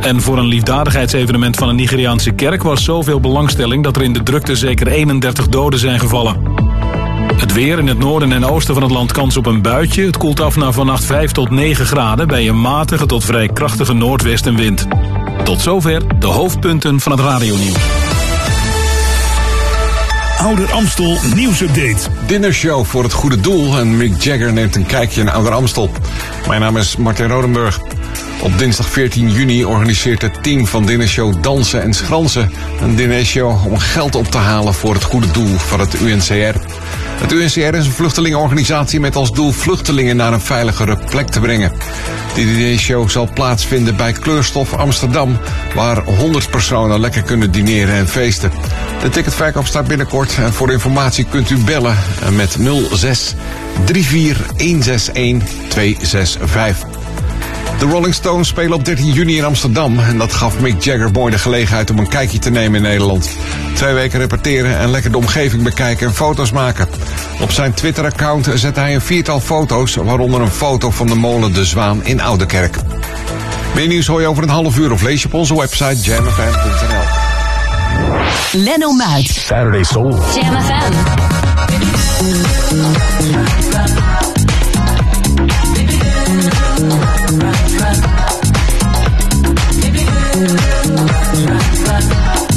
En 0.00 0.20
voor 0.20 0.38
een 0.38 0.46
liefdadigheidsevenement 0.46 1.56
van 1.56 1.68
een 1.68 1.76
Nigeriaanse 1.76 2.30
kerk 2.30 2.62
was 2.62 2.84
zoveel 2.84 3.20
belangstelling 3.20 3.84
dat 3.84 3.96
er 3.96 4.02
in 4.02 4.12
de 4.12 4.22
drukte 4.22 4.56
zeker 4.56 4.86
31 4.86 5.48
doden 5.48 5.78
zijn 5.78 5.98
gevallen. 5.98 6.56
Het 7.36 7.52
weer 7.52 7.78
in 7.78 7.86
het 7.86 7.98
noorden 7.98 8.32
en 8.32 8.44
oosten 8.44 8.74
van 8.74 8.82
het 8.82 8.92
land 8.92 9.12
kans 9.12 9.36
op 9.36 9.46
een 9.46 9.62
buitje. 9.62 10.06
Het 10.06 10.16
koelt 10.16 10.40
af 10.40 10.56
naar 10.56 10.72
vannacht 10.72 11.04
5 11.04 11.32
tot 11.32 11.50
9 11.50 11.86
graden 11.86 12.28
bij 12.28 12.48
een 12.48 12.60
matige 12.60 13.06
tot 13.06 13.24
vrij 13.24 13.48
krachtige 13.48 13.92
noordwestenwind. 13.92 14.86
Tot 15.44 15.60
zover 15.60 16.20
de 16.20 16.26
hoofdpunten 16.26 17.00
van 17.00 17.12
het 17.12 17.20
radionieuws. 17.20 17.76
Ouder 20.38 20.72
Amstel 20.72 21.18
nieuwsupdate. 21.34 22.08
Dinnershow 22.26 22.84
voor 22.84 23.02
het 23.02 23.12
goede 23.12 23.40
doel 23.40 23.78
en 23.78 23.96
Mick 23.96 24.22
Jagger 24.22 24.52
neemt 24.52 24.76
een 24.76 24.86
kijkje 24.86 25.20
in 25.20 25.28
Ouder 25.28 25.52
Amstel. 25.52 25.90
Mijn 26.48 26.60
naam 26.60 26.76
is 26.76 26.96
Martin 26.96 27.28
Rodenburg. 27.28 27.80
Op 28.42 28.58
dinsdag 28.58 28.88
14 28.88 29.30
juni 29.30 29.64
organiseert 29.64 30.22
het 30.22 30.42
team 30.42 30.66
van 30.66 30.86
Dinnershow 30.86 31.42
Dansen 31.42 31.82
en 31.82 31.94
Schransen 31.94 32.52
een 32.80 32.96
dinershow 32.96 33.66
om 33.66 33.78
geld 33.78 34.14
op 34.14 34.26
te 34.26 34.38
halen 34.38 34.74
voor 34.74 34.94
het 34.94 35.02
goede 35.02 35.30
doel 35.30 35.56
van 35.56 35.80
het 35.80 36.00
UNCR. 36.00 36.58
Het 37.20 37.32
UNCR 37.32 37.74
is 37.74 37.86
een 37.86 37.92
vluchtelingenorganisatie 37.92 39.00
met 39.00 39.16
als 39.16 39.32
doel 39.32 39.52
vluchtelingen 39.52 40.16
naar 40.16 40.32
een 40.32 40.40
veiligere 40.40 40.98
plek 41.10 41.28
te 41.28 41.40
brengen. 41.40 41.72
De 42.34 42.44
dinershow 42.44 43.08
zal 43.08 43.28
plaatsvinden 43.34 43.96
bij 43.96 44.12
Kleurstof 44.12 44.72
Amsterdam, 44.72 45.38
waar 45.74 46.04
100 46.04 46.50
personen 46.50 47.00
lekker 47.00 47.22
kunnen 47.22 47.50
dineren 47.50 47.94
en 47.94 48.08
feesten. 48.08 48.52
De 49.02 49.08
ticketverkoop 49.08 49.66
start 49.66 49.88
binnenkort 49.88 50.36
en 50.38 50.52
voor 50.52 50.72
informatie 50.72 51.24
kunt 51.24 51.50
u 51.50 51.58
bellen 51.58 51.96
met 52.32 52.56
06 52.92 53.34
34 53.84 54.46
161 54.58 55.48
265. 55.68 57.07
De 57.78 57.84
Rolling 57.84 58.14
Stones 58.14 58.48
spelen 58.48 58.72
op 58.72 58.84
13 58.84 59.12
juni 59.12 59.36
in 59.36 59.44
Amsterdam. 59.44 59.98
En 59.98 60.18
dat 60.18 60.32
gaf 60.32 60.58
Mick 60.58 60.82
Jagger 60.82 61.10
mooi 61.10 61.32
de 61.32 61.38
gelegenheid 61.38 61.90
om 61.90 61.98
een 61.98 62.08
kijkje 62.08 62.38
te 62.38 62.50
nemen 62.50 62.76
in 62.76 62.82
Nederland. 62.82 63.30
Twee 63.74 63.94
weken 63.94 64.18
repeteren 64.18 64.78
en 64.78 64.90
lekker 64.90 65.10
de 65.10 65.16
omgeving 65.16 65.62
bekijken 65.62 66.06
en 66.06 66.14
foto's 66.14 66.50
maken. 66.50 66.88
Op 67.40 67.50
zijn 67.50 67.74
Twitter-account 67.74 68.48
zet 68.54 68.76
hij 68.76 68.94
een 68.94 69.00
viertal 69.00 69.40
foto's, 69.40 69.94
waaronder 69.94 70.40
een 70.40 70.50
foto 70.50 70.90
van 70.90 71.06
de 71.06 71.14
molen 71.14 71.52
De 71.52 71.64
Zwaan 71.64 72.04
in 72.04 72.20
Oudekerk. 72.20 72.76
Meer 73.74 73.88
nieuws 73.88 74.06
hoor 74.06 74.20
je 74.20 74.26
over 74.26 74.42
een 74.42 74.48
half 74.48 74.78
uur 74.78 74.92
of 74.92 75.02
lees 75.02 75.22
je 75.22 75.28
op 75.28 75.34
onze 75.34 75.56
website 75.56 76.00
jamfm.nl. 76.00 77.02
Leno 78.52 78.92
Muit. 78.92 79.26
Saturday 79.26 79.82
Soul. 79.82 80.18
Jam 80.34 80.60
FM. 80.60 81.26
run, 87.30 87.40
run. 87.80 87.98
Baby 89.80 90.04
girl, 90.04 90.38
run, 90.54 91.06
run, 91.46 92.04
run. 92.12 92.47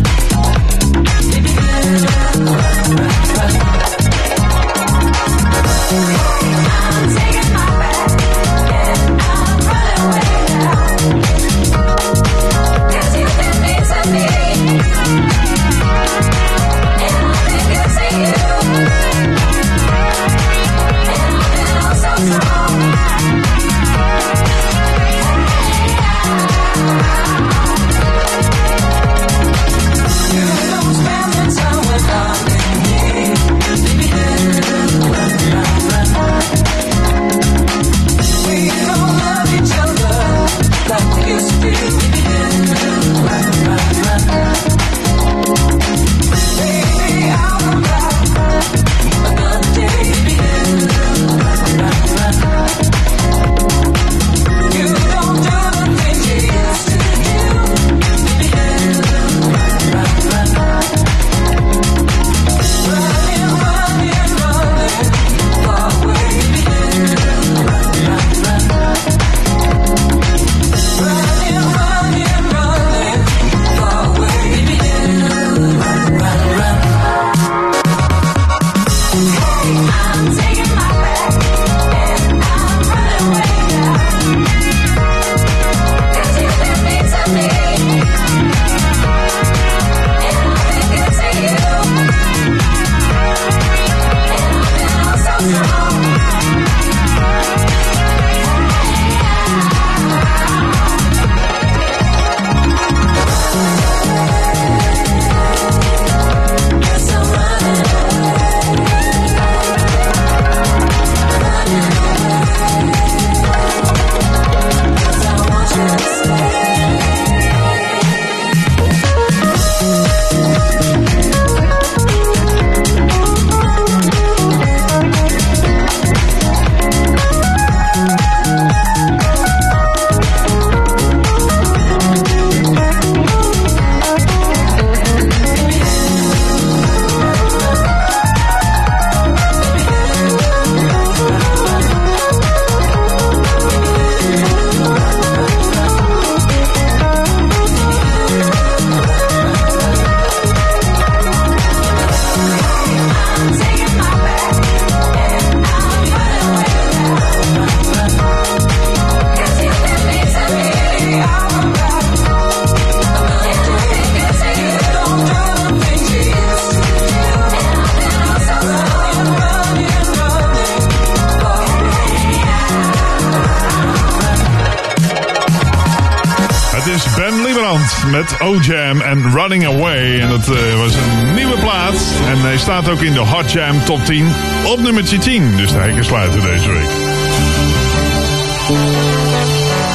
Met 178.12 178.36
O-Jam 178.40 179.02
en 179.02 179.32
Running 179.34 179.68
Away. 179.68 180.20
En 180.20 180.30
dat 180.30 180.48
eh, 180.48 180.78
was 180.78 180.94
een 180.96 181.34
nieuwe 181.36 181.60
plaat. 181.60 182.14
En 182.28 182.42
hij 182.42 182.58
staat 182.58 182.90
ook 182.90 183.02
in 183.02 183.14
de 183.14 183.20
Hot 183.20 183.52
Jam 183.52 183.84
Top 183.84 184.06
10 184.06 184.34
op 184.66 184.80
nummertje 184.80 185.18
10. 185.18 185.56
Dus 185.58 185.72
de 185.72 185.78
hekken 185.78 186.06
sluiten 186.06 186.42
deze 186.42 186.72
week. 186.72 186.90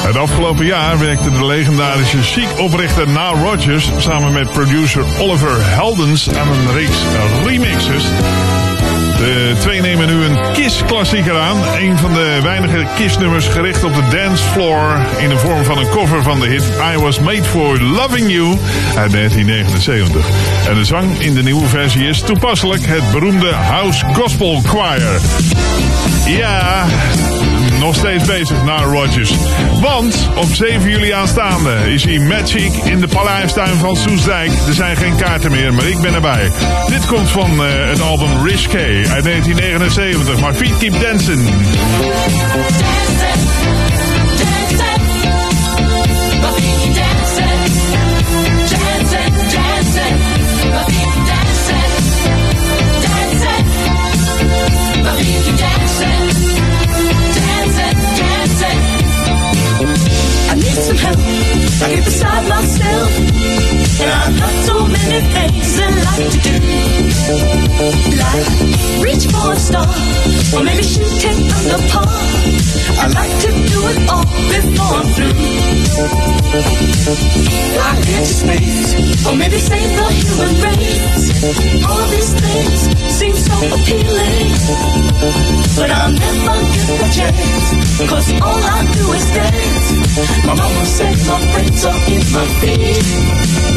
Het 0.07 0.17
afgelopen 0.17 0.65
jaar 0.65 0.99
werkte 0.99 1.29
de 1.29 1.45
legendarische 1.45 2.21
chic-oprichter 2.21 3.07
Nile 3.07 3.43
Rodgers 3.43 3.91
samen 3.97 4.33
met 4.33 4.49
producer 4.49 5.03
Oliver 5.19 5.65
Heldens 5.65 6.33
aan 6.33 6.47
een 6.47 6.73
reeks 6.73 6.97
remixes. 7.45 8.03
De 9.17 9.55
twee 9.59 9.81
nemen 9.81 10.07
nu 10.07 10.23
een 10.23 10.37
Kiss-klassieker 10.53 11.39
aan. 11.39 11.57
Een 11.79 11.97
van 11.97 12.13
de 12.13 12.39
weinige 12.43 12.85
Kiss-nummers 12.95 13.47
gericht 13.47 13.83
op 13.83 13.93
de 13.95 14.17
dancefloor... 14.17 15.05
in 15.17 15.29
de 15.29 15.37
vorm 15.37 15.63
van 15.63 15.77
een 15.77 15.89
cover 15.89 16.23
van 16.23 16.39
de 16.39 16.47
hit 16.47 16.63
I 16.95 16.97
Was 16.97 17.19
Made 17.19 17.43
For 17.43 17.81
Loving 17.81 18.31
You 18.31 18.57
uit 18.95 19.11
1979. 19.11 20.29
En 20.67 20.75
de 20.75 20.85
zang 20.85 21.19
in 21.19 21.33
de 21.33 21.43
nieuwe 21.43 21.67
versie 21.67 22.07
is 22.07 22.21
toepasselijk 22.21 22.85
het 22.85 23.11
beroemde 23.11 23.53
House 23.53 24.05
Gospel 24.13 24.61
Choir. 24.65 25.19
Ja, 26.25 26.85
nog 27.87 27.95
steeds 27.95 28.25
bezig 28.25 28.63
naar 28.63 28.83
Rodgers. 28.83 29.33
Want 29.81 30.29
op 30.35 30.53
7 30.53 30.89
juli 30.89 31.11
aanstaande 31.11 31.93
is 31.93 32.03
hij 32.03 32.19
Magic 32.19 32.73
in 32.73 32.99
de 32.99 33.07
Paleistuin 33.07 33.75
van 33.75 33.95
Soesdijk. 33.95 34.51
Er 34.67 34.73
zijn 34.73 34.97
geen 34.97 35.15
kaarten 35.15 35.51
meer, 35.51 35.73
maar 35.73 35.87
ik 35.87 36.01
ben 36.01 36.13
erbij. 36.13 36.51
Dit 36.87 37.05
komt 37.05 37.29
van 37.29 37.65
eh, 37.65 37.89
het 37.89 38.01
album 38.01 38.43
Risque 38.43 38.77
uit 39.09 39.23
1979. 39.23 40.41
My 40.41 40.53
Feet 40.53 40.77
Keep 40.77 41.01
Dancing. 41.01 41.49
Keep 61.85 62.03
the 62.03 62.11
sidewalk 62.11 62.63
still. 62.63 63.07
And 64.01 64.11
I'm 64.11 64.35
not 64.37 64.65
so 64.65 64.76
things 65.21 65.79
I 65.79 65.87
like 66.07 66.31
to 66.45 66.53
do. 66.67 66.77
Like 68.21 68.49
reach 69.03 69.25
for 69.31 69.51
a 69.51 69.55
star. 69.57 69.87
Or 70.53 70.63
maybe 70.63 70.83
shoot 70.83 71.11
take 71.21 71.43
the 71.69 71.77
par. 71.91 72.07
I 72.99 73.07
like 73.19 73.35
to 73.43 73.49
do 73.71 73.79
it 73.91 73.99
all 74.09 74.25
before 74.51 74.93
I'm 74.99 75.07
through. 75.15 75.37
Fly 77.73 77.95
into 77.97 78.33
space. 78.41 78.89
Or 79.25 79.35
maybe 79.35 79.59
save 79.59 79.91
the 79.97 80.07
human 80.17 80.55
race. 80.65 81.25
All 81.87 82.05
these 82.13 82.31
things 82.37 82.79
seem 83.17 83.35
so 83.35 83.55
appealing. 83.75 84.49
But 85.77 85.89
I'll 85.91 86.11
never 86.11 86.57
get 86.73 86.87
the 87.01 87.09
chance. 87.17 87.67
Cause 88.09 88.27
all 88.41 88.61
I 88.63 88.79
do 88.93 89.13
is 89.13 89.27
dance. 89.35 89.87
My 90.45 90.53
mama 90.53 90.85
said 90.85 91.17
my 91.27 91.39
friends 91.51 91.85
are 91.85 92.01
in 92.11 92.21
my 92.33 92.45
feet. 92.61 93.76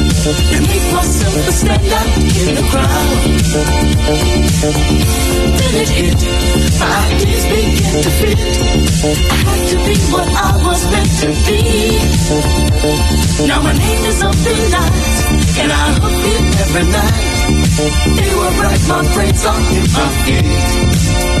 and 0.27 0.67
make 0.67 0.93
myself 0.93 1.47
a 1.47 1.51
stand 1.51 1.93
out 1.99 2.17
in 2.21 2.53
the 2.53 2.61
crowd. 2.69 3.17
Then 5.57 5.73
it 5.81 5.89
hit, 5.89 6.21
my 6.79 6.93
ideas 7.09 7.45
began 7.49 7.95
to 8.05 8.11
fit. 8.21 8.37
I 9.01 9.37
had 9.49 9.61
to 9.69 9.77
be 9.81 9.95
what 10.13 10.29
I 10.29 10.49
was 10.61 10.81
meant 10.91 11.11
to 11.21 11.27
be. 11.47 11.61
Now 13.47 13.61
my 13.63 13.73
name 13.73 14.05
is 14.05 14.21
up 14.21 14.35
in 14.35 14.71
lights, 14.71 15.57
and 15.57 15.71
I 15.71 15.85
hook 15.97 16.21
it 16.33 16.43
every 16.61 16.85
night. 16.85 17.41
They 18.17 18.31
were 18.35 18.53
bright, 18.61 18.83
my 18.87 19.01
brains 19.13 19.41
in 19.41 19.85
my 19.89 20.07
feet. 20.21 21.40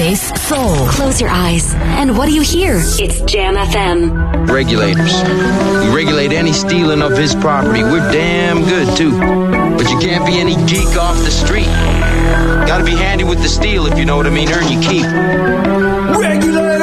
Saturday's 0.00 0.40
Soul. 0.40 0.88
Close 0.88 1.20
your 1.20 1.28
eyes. 1.30 1.74
And 1.74 2.16
what 2.16 2.26
do 2.26 2.34
you 2.34 2.40
hear? 2.40 2.76
It's 2.76 3.20
Jam 3.30 3.54
FM. 3.56 4.48
Regulators. 4.48 5.22
We 5.84 5.94
regulate 5.94 6.32
any 6.32 6.52
stealing 6.54 7.02
of 7.02 7.16
his 7.18 7.34
property. 7.34 7.82
We're 7.82 8.10
damn 8.10 8.64
good, 8.64 8.96
too. 8.96 9.10
But 9.76 9.90
you 9.90 9.98
can't 9.98 10.24
be 10.26 10.40
any 10.40 10.54
geek 10.66 10.96
off 10.96 11.18
the 11.18 11.30
street. 11.30 11.66
Gotta 12.66 12.84
be 12.84 12.92
handy 12.92 13.24
with 13.24 13.42
the 13.42 13.48
steel, 13.48 13.86
if 13.86 13.98
you 13.98 14.06
know 14.06 14.16
what 14.16 14.26
I 14.26 14.30
mean. 14.30 14.50
Earn 14.50 14.72
your 14.72 14.82
keep. 14.82 15.04
Regulators! 16.18 16.80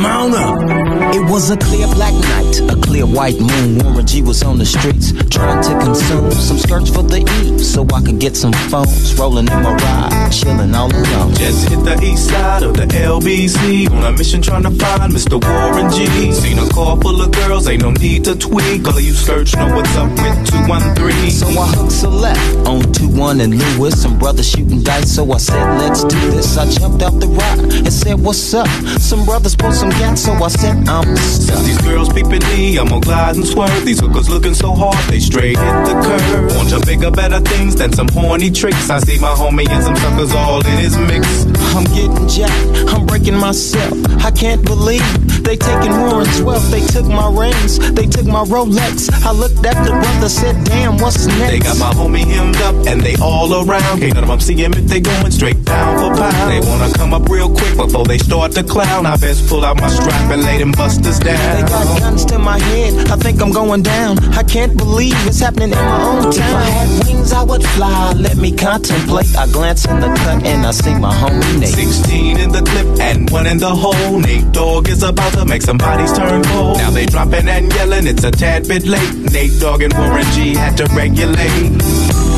Mount 0.00 0.34
up. 0.34 1.14
It 1.14 1.30
was 1.30 1.50
a 1.50 1.56
clear 1.58 1.88
black 1.88 2.14
night, 2.14 2.60
a 2.70 2.80
clear 2.80 3.04
white 3.04 3.38
moon, 3.38 3.78
Warren 3.84 4.06
G 4.06 4.22
was 4.22 4.42
on 4.42 4.58
the 4.58 4.64
streets 5.10 5.30
trying 5.30 5.62
to 5.62 5.84
consume 5.84 6.30
some 6.30 6.58
skirts 6.58 6.90
for 6.90 7.02
the 7.02 7.20
E 7.20 7.58
so 7.58 7.86
I 7.94 8.02
could 8.02 8.18
get 8.18 8.36
some 8.36 8.52
phones. 8.70 9.14
Rolling 9.18 9.48
in 9.48 9.62
my 9.62 9.74
ride, 9.74 10.30
chilling 10.32 10.74
all 10.74 10.90
alone. 10.94 11.34
Just 11.34 11.68
hit 11.68 11.84
the 11.84 12.00
east 12.02 12.28
side 12.28 12.62
of 12.62 12.74
the 12.74 12.86
LBC 12.86 13.90
on 13.90 14.04
a 14.04 14.12
mission 14.16 14.42
trying 14.42 14.62
to 14.62 14.70
find 14.70 15.12
Mr. 15.12 15.42
Warren 15.42 15.90
G. 15.92 16.32
Seen 16.32 16.58
a 16.58 16.68
car 16.70 17.00
full 17.00 17.20
of 17.20 17.32
girls, 17.32 17.68
ain't 17.68 17.82
no 17.82 17.90
need 17.90 18.24
to 18.24 18.34
tweak. 18.36 18.86
All 18.86 18.96
of 18.96 19.02
you 19.02 19.12
search 19.12 19.54
know 19.56 19.74
what's 19.74 19.94
up 19.96 20.10
with 20.10 20.50
213. 20.50 21.30
So 21.30 21.46
I 21.48 21.66
hooked 21.68 22.02
a 22.02 22.08
left 22.08 22.66
on 22.66 22.92
2 22.92 23.08
1 23.08 23.40
and 23.40 23.58
Lewis. 23.58 24.00
Some 24.00 24.18
brothers 24.18 24.48
shooting 24.48 24.82
dice, 24.82 25.14
so 25.14 25.30
I 25.32 25.38
said, 25.38 25.78
let's 25.78 26.04
do 26.04 26.18
this. 26.30 26.56
I 26.56 26.68
jumped 26.70 27.02
out 27.02 27.18
the 27.20 27.28
rock 27.28 27.58
and 27.58 27.92
said, 27.92 28.20
what's 28.20 28.54
up? 28.54 28.68
Some 29.00 29.24
brothers 29.24 29.56
pulled 29.56 29.74
some 29.74 29.90
gas, 29.90 30.22
so 30.22 30.32
I 30.32 30.48
said, 30.48 30.88
I'm 30.88 31.16
stuck. 31.16 31.62
These 31.64 31.80
girls 31.82 32.08
peeping 32.12 32.44
me, 32.50 32.78
I'm 32.78 32.88
gonna 32.88 33.00
glide 33.00 33.36
and 33.36 33.46
swerve. 33.46 33.84
These 33.84 34.00
hookers 34.00 34.28
looking 34.28 34.54
so 34.54 34.72
hard, 34.74 34.96
they 35.08 35.20
straight 35.20 35.58
hit 35.58 35.76
the 35.86 35.94
curve. 36.04 36.56
Want 36.56 36.70
to 36.70 36.80
bigger, 36.84 37.10
better 37.10 37.40
things 37.40 37.76
than 37.76 37.92
some 37.92 38.08
horny 38.08 38.50
tricks. 38.50 38.90
I 38.90 38.98
see 39.00 39.18
my 39.18 39.34
homie 39.34 39.68
and 39.68 39.82
some 39.82 39.96
suckers 39.96 40.34
all 40.34 40.64
in 40.66 40.78
his 40.78 40.96
mix. 40.98 41.46
I'm 41.74 41.84
getting 41.84 42.28
jacked, 42.28 42.92
I'm 42.92 43.06
breaking 43.06 43.36
myself. 43.36 43.94
I 44.24 44.30
can't 44.30 44.64
believe 44.64 45.04
they 45.44 45.56
taking 45.56 45.92
more 45.92 46.24
than 46.24 46.42
12. 46.42 46.70
They 46.70 46.84
took 46.86 47.06
my 47.06 47.28
rings, 47.30 47.78
they 47.92 48.06
took 48.06 48.26
my 48.26 48.44
Rolex. 48.44 49.10
I 49.24 49.32
looked 49.32 49.64
at 49.64 49.82
the 49.84 49.90
brother, 49.90 50.28
said, 50.28 50.62
damn, 50.64 50.98
what's 50.98 51.26
next? 51.26 51.50
They 51.50 51.58
got 51.58 51.78
my 51.78 51.92
homie 51.92 52.26
hemmed 52.26 52.56
up 52.56 52.74
and 52.86 53.00
they 53.00 53.16
all 53.16 53.50
around. 53.54 54.00
Can't 54.00 54.14
none 54.14 54.24
of 54.24 54.28
them 54.28 54.40
see 54.40 54.54
him 54.54 54.72
if 54.74 54.84
they 54.86 55.00
going 55.00 55.30
straight 55.30 55.64
down 55.64 55.98
for 55.98 56.20
pound. 56.20 56.50
They 56.50 56.60
wanna 56.68 56.92
come 56.94 57.14
up 57.14 57.28
real 57.28 57.48
quick 57.48 57.76
before 57.76 58.04
they 58.04 58.18
start 58.18 58.52
to 58.52 58.62
clown. 58.62 59.06
I 59.06 59.16
best 59.16 59.48
pull 59.48 59.64
out 59.64 59.80
my 59.80 59.88
strap 59.88 60.30
and 60.30 60.42
lay 60.42 60.58
them 60.58 60.72
busters 60.72 61.18
down. 61.18 61.56
They 61.56 61.62
got 61.68 62.00
guns 62.00 62.24
to 62.26 62.38
my 62.38 62.58
head, 62.58 63.08
I 63.10 63.16
think 63.16 63.40
I'm 63.40 63.52
going 63.52 63.82
down. 63.82 64.18
I 64.34 64.42
can't 64.42 64.76
believe 64.76 64.89
it's 64.98 65.40
happening 65.40 65.70
in 65.70 65.76
my 65.76 66.02
own 66.02 66.22
town. 66.22 66.32
If 66.32 66.54
I 66.54 66.64
had 66.64 67.06
wings, 67.06 67.32
I 67.32 67.42
would 67.42 67.62
fly. 67.62 68.12
Let 68.14 68.36
me 68.36 68.52
contemplate. 68.52 69.36
I 69.36 69.46
glance 69.46 69.86
in 69.86 70.00
the 70.00 70.08
cut 70.08 70.44
and 70.44 70.66
I 70.66 70.70
see 70.70 70.94
my 70.94 71.14
homie 71.14 71.60
Nate. 71.60 71.68
16 71.68 72.40
in 72.40 72.50
the 72.50 72.62
clip 72.62 73.00
and 73.00 73.30
one 73.30 73.46
in 73.46 73.58
the 73.58 73.70
hole. 73.70 74.18
Nate 74.20 74.50
Dogg 74.52 74.88
is 74.88 75.02
about 75.02 75.32
to 75.34 75.44
make 75.44 75.62
some 75.62 75.78
bodies 75.78 76.12
turn 76.12 76.42
cold. 76.44 76.76
Now 76.78 76.90
they 76.90 77.06
dropping 77.06 77.48
and 77.48 77.72
yelling, 77.72 78.06
it's 78.06 78.24
a 78.24 78.30
tad 78.30 78.68
bit 78.68 78.84
late. 78.86 79.14
Nate 79.32 79.60
Dogg 79.60 79.82
and 79.82 79.92
Warren 79.94 80.24
G 80.32 80.54
had 80.54 80.76
to 80.78 80.86
regulate. 80.94 82.29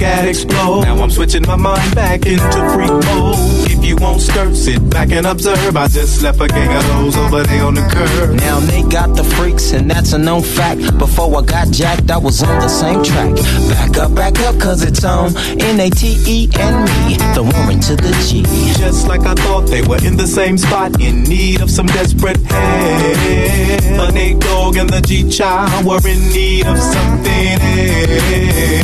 I 0.00 0.06
let 0.06 0.16
my 0.16 0.22
gat 0.22 0.28
explode. 0.28 0.82
Now 0.82 1.02
I'm 1.02 1.10
switching 1.10 1.42
my 1.46 1.56
mind 1.56 1.94
back 1.94 2.26
into 2.26 2.70
freak 2.74 2.90
mode. 2.90 3.36
If 3.70 3.84
you 3.84 3.96
won't 3.96 4.20
skirt, 4.20 4.54
sit 4.54 4.88
back 4.90 5.10
and 5.10 5.26
observe. 5.26 5.76
I 5.76 5.88
just 5.88 6.22
left 6.22 6.40
a 6.40 6.48
gang 6.48 6.76
of 6.76 6.86
those 6.88 7.16
over 7.16 7.42
there 7.42 7.64
on 7.64 7.74
the 7.74 7.82
curb. 7.82 8.36
Now 8.36 8.60
they 8.60 8.82
got 8.82 9.14
the 9.16 9.24
freaks, 9.24 9.72
and 9.72 9.90
that's 9.90 10.12
a 10.12 10.18
known 10.18 10.42
fact. 10.42 10.98
Before 10.98 11.36
I 11.38 11.42
got 11.42 11.70
jacked, 11.70 12.10
I 12.10 12.18
was 12.18 12.42
on 12.42 12.58
the 12.60 12.68
same 12.68 13.02
track. 13.02 13.34
Back 13.70 13.98
up, 13.98 14.14
back 14.14 14.38
up, 14.40 14.58
cause 14.60 14.82
it's 14.82 15.04
on 15.04 15.36
N 15.36 15.80
A 15.80 15.90
T 15.90 16.16
E 16.26 16.48
and 16.58 16.84
me, 16.84 17.16
the 17.34 17.42
Warren 17.42 17.80
to 17.80 17.96
the 17.96 18.12
G. 18.28 18.42
Just 18.78 19.08
like 19.08 19.22
I 19.22 19.34
thought 19.34 19.66
they 19.66 19.82
were 19.82 20.02
in 20.04 20.16
the 20.16 20.26
same 20.26 20.58
spot, 20.58 21.00
in 21.00 21.22
need 21.24 21.60
of 21.60 21.70
some 21.70 21.86
desperate 21.86 22.38
help. 22.38 23.96
But 23.96 24.14
Nate 24.14 24.38
Dogg 24.40 24.76
and 24.76 24.90
the 24.90 25.00
G 25.00 25.28
Child 25.28 25.86
were 25.86 26.00
in 26.06 26.20
need 26.32 26.66
of 26.66 26.78
something 26.78 27.58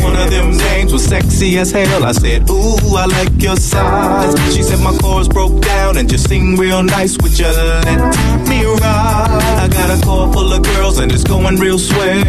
One 0.03 0.17
of 0.17 0.31
them 0.31 0.57
names 0.57 0.93
was 0.93 1.05
sexy 1.05 1.59
as 1.59 1.71
hell. 1.71 2.05
I 2.05 2.13
said, 2.13 2.49
Ooh, 2.51 2.97
I 2.97 3.07
like 3.07 3.43
your 3.43 3.57
size. 3.57 4.35
She 4.55 4.63
said 4.63 4.81
my 4.81 4.97
chords 4.99 5.29
broke 5.29 5.61
down 5.61 5.97
and 5.97 6.09
just 6.09 6.29
sing 6.29 6.57
real 6.57 6.83
nice. 6.83 7.17
Would 7.19 7.39
you 7.39 7.47
let 7.47 8.49
me 8.49 8.65
ride? 8.65 9.63
I 9.63 9.69
got 9.69 9.91
a 9.99 10.01
car 10.05 10.33
full 10.33 10.53
of 10.53 10.63
girls 10.63 10.99
and 10.99 11.13
it's 11.13 11.25
going 11.25 11.57
real 11.57 11.79
swell. 11.79 12.25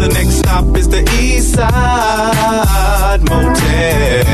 The 0.00 0.08
next 0.12 0.38
stop 0.38 0.76
is 0.76 0.88
the 0.88 1.02
East 1.20 1.54
Side 1.54 3.20
Motel. 3.28 4.24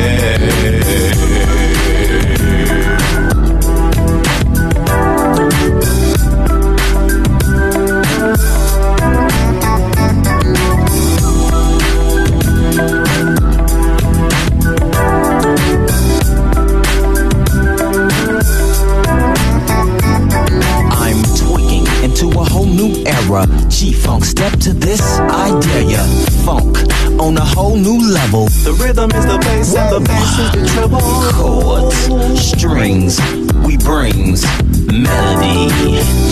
Era. 23.31 23.47
G-Funk, 23.69 24.25
step 24.25 24.53
to 24.61 24.73
this, 24.73 25.01
I 25.19 25.59
dare 25.61 25.83
ya. 25.83 26.05
Funk 26.45 26.79
on 27.21 27.37
a 27.37 27.45
whole 27.45 27.77
new 27.77 28.13
level. 28.13 28.47
The 28.65 28.73
rhythm 28.73 29.11
is 29.13 29.27
the 29.27 29.39
bass 29.39 29.75
and 29.75 29.95
the 29.95 30.01
bass 30.01 30.39
is 30.39 30.51
the 30.53 30.67
treble. 30.73 31.01
Chords, 31.39 32.41
strings, 32.41 33.21
we 33.67 33.77
brings 33.77 34.45
melody. 34.91 35.71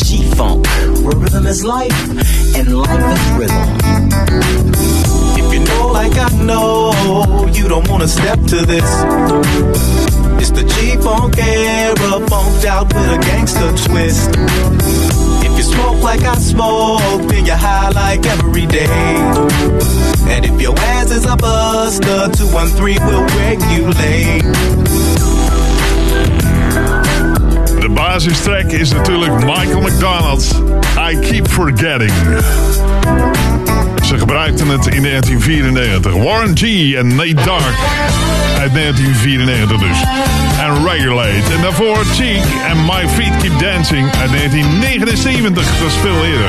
G-Funk, 0.04 0.66
where 1.04 1.16
rhythm 1.16 1.46
is 1.46 1.64
life 1.64 1.98
and 2.56 2.78
life 2.78 3.06
is 3.14 3.24
rhythm. 3.38 3.68
If 5.38 5.52
you 5.54 5.60
know 5.64 5.88
like 5.92 6.16
I 6.16 6.28
know, 6.44 7.48
you 7.52 7.68
don't 7.68 7.88
wanna 7.88 8.08
step 8.08 8.38
to 8.52 8.66
this. 8.66 8.90
It's 10.40 10.50
the 10.50 10.64
G-Funk 10.64 11.38
era, 11.38 12.28
funked 12.28 12.64
out 12.64 12.86
with 12.94 13.12
a 13.12 13.18
gangster 13.18 13.70
twist. 13.86 15.17
You 15.78 15.84
smoke 15.84 16.02
like 16.02 16.22
I 16.22 16.34
smoke, 16.34 17.30
then 17.30 17.46
you're 17.46 17.56
high 17.56 17.90
like 17.90 18.26
every 18.26 18.66
day. 18.66 18.86
And 20.28 20.44
if 20.44 20.60
your 20.60 20.74
ass 20.76 21.10
is 21.12 21.24
a 21.24 21.36
buster, 21.36 22.28
213 22.32 23.06
will 23.06 23.22
regulate. 23.38 24.42
De 27.80 27.88
basistrack 27.88 28.72
is 28.72 28.92
natuurlijk 28.92 29.32
Michael 29.44 29.82
McDonald's 29.82 30.52
I 30.96 31.14
Keep 31.22 31.46
Forgetting. 31.46 32.12
Ze 34.08 34.18
gebruikten 34.18 34.68
het 34.68 34.86
in 34.86 35.02
1994. 35.02 36.12
Warren 36.12 36.56
G 36.56 36.62
en 36.94 37.06
Nate 37.06 37.34
Dogg 37.34 37.66
uit 38.58 38.72
1994 38.74 39.78
dus. 39.78 39.98
En 40.60 40.88
Regulate. 40.88 41.52
En 41.54 41.62
daarvoor 41.62 42.04
Cheek 42.04 42.42
en 42.68 42.84
My 42.84 43.08
Feet 43.08 43.36
Keep 43.42 43.58
Dancing 43.58 44.10
uit 44.20 44.30
1979. 44.30 45.78
Dat 45.78 45.86
is 45.88 45.94
veel 45.94 46.24
eerder. 46.24 46.48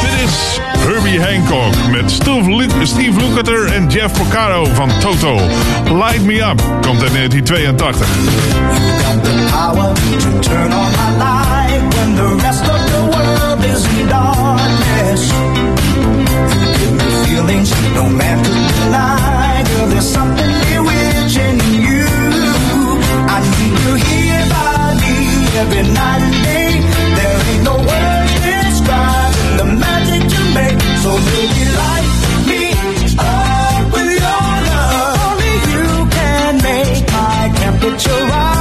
Dit 0.00 0.28
is 0.28 0.58
Herbie 0.78 1.20
Hancock 1.20 1.74
met 1.90 2.10
Steve, 2.10 2.56
Lu- 2.56 2.86
Steve 2.86 3.20
Lukather 3.20 3.72
en 3.72 3.86
Jeff 3.86 4.12
Porcaro 4.18 4.64
van 4.64 4.90
Toto. 5.00 5.34
Light 5.84 6.24
Me 6.24 6.34
Up 6.34 6.62
komt 6.80 7.02
uit 7.02 7.12
1982. 7.12 8.06
power 9.50 9.94
to 10.18 10.38
turn 10.38 10.72
on 10.72 10.90
my 10.90 11.10
light 11.18 11.94
when 11.94 12.14
the 12.14 12.38
feelings 17.64 17.94
no 17.94 18.08
man 18.08 18.44
could 18.44 18.68
deny. 18.74 19.64
Girl, 19.68 19.86
there's 19.88 20.08
something 20.08 20.52
bewitching 20.68 21.58
in 21.66 21.74
you. 21.86 22.06
I 23.34 23.38
need 23.54 23.76
you 23.84 23.94
here 24.08 24.44
by 24.52 24.94
me 25.02 25.16
every 25.62 25.82
night 25.92 26.22
and 26.28 26.38
day. 26.44 26.70
There 27.16 27.38
ain't 27.50 27.64
no 27.64 27.74
words 27.76 28.32
describing 28.46 29.56
the 29.58 29.66
magic 29.82 30.22
you 30.34 30.44
make. 30.54 30.80
So 31.02 31.10
baby, 31.28 31.64
light 31.80 32.08
me 32.48 32.62
up 33.18 33.92
with 33.92 34.10
your 34.24 34.48
love. 34.68 35.18
Only 35.28 35.54
you 35.72 35.88
can 36.16 36.52
make 36.62 37.12
my 37.12 37.52
temperature 37.62 38.24
rise. 38.30 38.57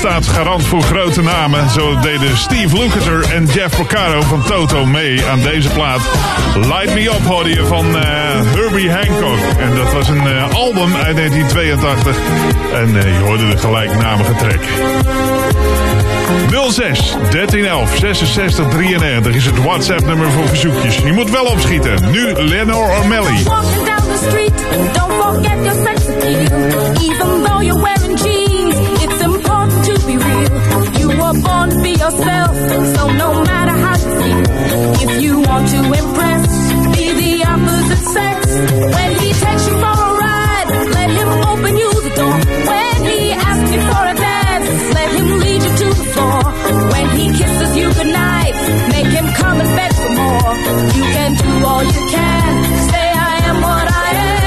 Staat 0.00 0.26
garant 0.26 0.62
voor 0.64 0.82
grote 0.82 1.22
namen. 1.22 1.70
Zo 1.70 1.98
deden 1.98 2.36
Steve 2.36 2.76
Lukather 2.78 3.32
en 3.32 3.46
Jeff 3.46 3.76
Porcaro 3.76 4.20
van 4.20 4.42
Toto 4.42 4.86
mee 4.86 5.24
aan 5.24 5.40
deze 5.40 5.68
plaat. 5.68 6.00
Light 6.54 6.94
Me 6.94 7.04
Up 7.04 7.26
hoorde 7.26 7.50
je 7.50 7.66
van 7.66 7.96
eh, 7.96 8.02
Herbie 8.54 8.90
Hancock. 8.90 9.38
En 9.58 9.74
dat 9.74 9.92
was 9.92 10.08
een 10.08 10.26
eh, 10.26 10.54
album 10.54 10.94
uit 10.94 11.16
1982. 11.16 12.16
En 12.72 12.96
eh, 12.96 13.18
je 13.18 13.24
hoorde 13.24 13.48
de 13.48 13.56
gelijknamige 13.56 14.34
track. 14.34 14.62
06 16.70 17.10
1311 17.10 17.96
66 17.96 18.68
93 18.68 19.34
is 19.34 19.46
het 19.46 19.62
WhatsApp 19.62 20.06
nummer 20.06 20.30
voor 20.30 20.48
verzoekjes. 20.48 20.96
Je 20.96 21.12
moet 21.12 21.30
wel 21.30 21.44
opschieten. 21.44 22.10
Nu 22.10 22.32
Lenore 22.32 22.98
O'Malley. 22.98 23.42
Walking 23.42 23.84
down 23.84 24.02
the 24.02 24.26
street, 24.28 24.52
don't 24.94 25.18
your. 25.18 25.40
Even 27.00 27.42
though 27.42 27.62
you're 27.62 27.82
wearing 27.82 28.18
were 31.16 31.36
born 31.42 31.70
to 31.70 31.78
be 31.82 31.90
yourself, 31.90 32.52
so 32.96 33.02
no 33.22 33.42
matter 33.44 33.76
how 33.84 33.94
you 34.04 34.10
feel, 34.20 34.42
if 35.04 35.22
you 35.22 35.32
want 35.40 35.68
to 35.74 35.78
impress, 36.00 36.46
be 36.96 37.06
the 37.20 37.32
opposite 37.52 38.04
sex. 38.16 38.38
When 38.96 39.10
he 39.22 39.28
takes 39.44 39.64
you 39.68 39.74
for 39.82 39.94
a 40.08 40.10
ride, 40.24 40.68
let 40.98 41.10
him 41.10 41.28
open 41.52 41.76
you 41.76 41.90
the 42.06 42.12
door. 42.20 42.36
When 42.70 42.96
he 43.10 43.32
asks 43.32 43.70
you 43.74 43.80
for 43.90 44.02
a 44.12 44.14
dance, 44.14 44.94
let 44.98 45.08
him 45.16 45.28
lead 45.38 45.62
you 45.66 45.72
to 45.82 45.88
the 46.00 46.06
floor. 46.14 46.42
When 46.92 47.06
he 47.18 47.24
kisses 47.38 47.76
you 47.76 47.86
goodnight, 47.98 48.54
make 48.94 49.10
him 49.18 49.26
come 49.40 49.60
and 49.60 49.70
beg 49.78 49.92
for 50.02 50.10
more. 50.20 50.52
You 50.96 51.04
can 51.16 51.30
do 51.34 51.66
all 51.66 51.84
you 51.84 52.02
can, 52.16 52.52
say 52.90 53.06
I 53.30 53.34
am 53.50 53.56
what 53.62 53.86
I 54.06 54.10
am, 54.30 54.39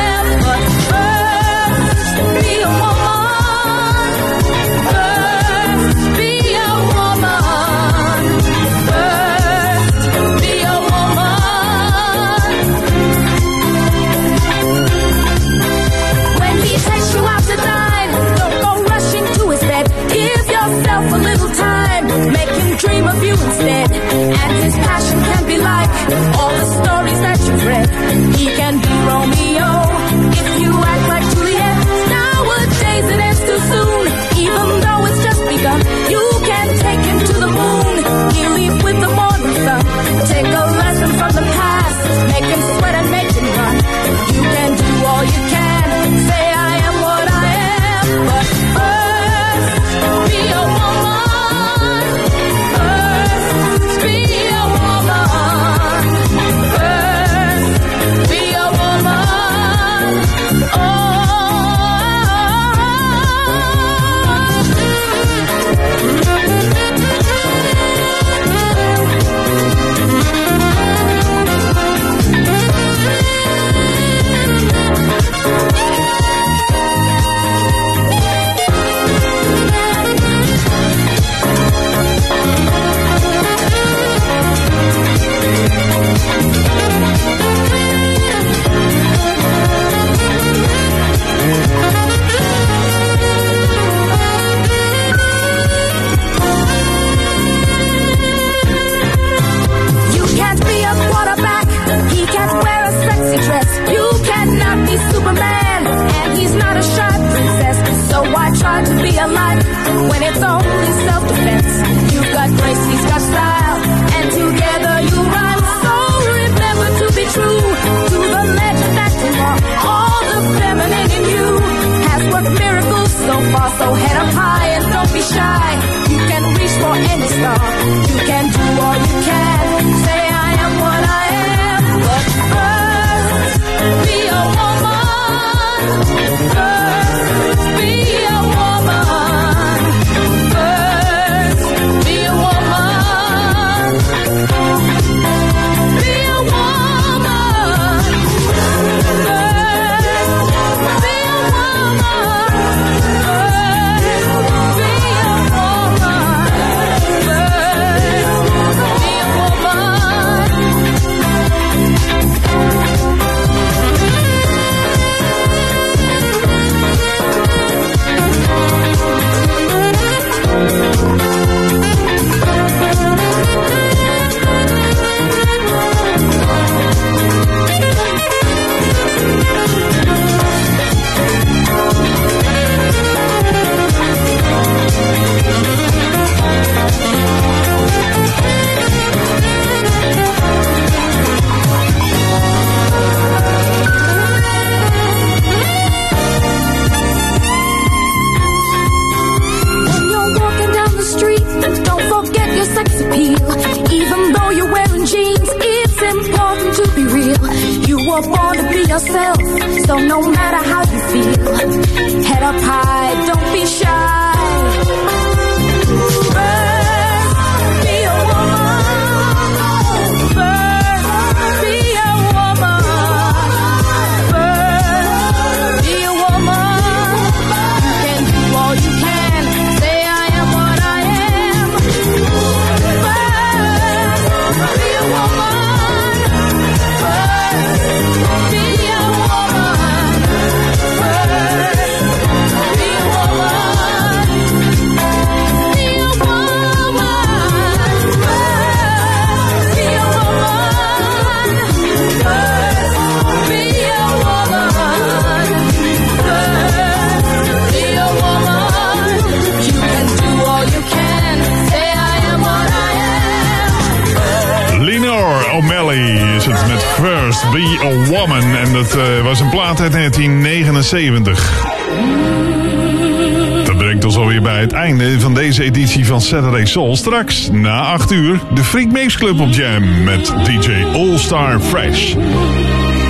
1979. 270.94 273.66
Dat 273.66 273.78
brengt 273.78 274.06
ons 274.06 274.18
alweer 274.18 274.42
bij 274.42 274.60
het 274.60 274.72
einde 274.72 275.20
van 275.20 275.34
deze 275.34 275.64
editie 275.64 276.06
van 276.06 276.22
Saturday 276.22 276.66
Soul. 276.66 276.96
Straks, 276.96 277.50
na 277.52 277.80
8 277.80 278.12
uur, 278.12 278.40
de 278.54 278.64
Freak 278.64 278.92
Mix 278.92 279.18
Club 279.18 279.40
op 279.40 279.50
Jam 279.50 280.04
met 280.04 280.34
DJ 280.44 280.72
All 280.94 281.18
Star 281.18 281.60
Fresh. 281.60 282.16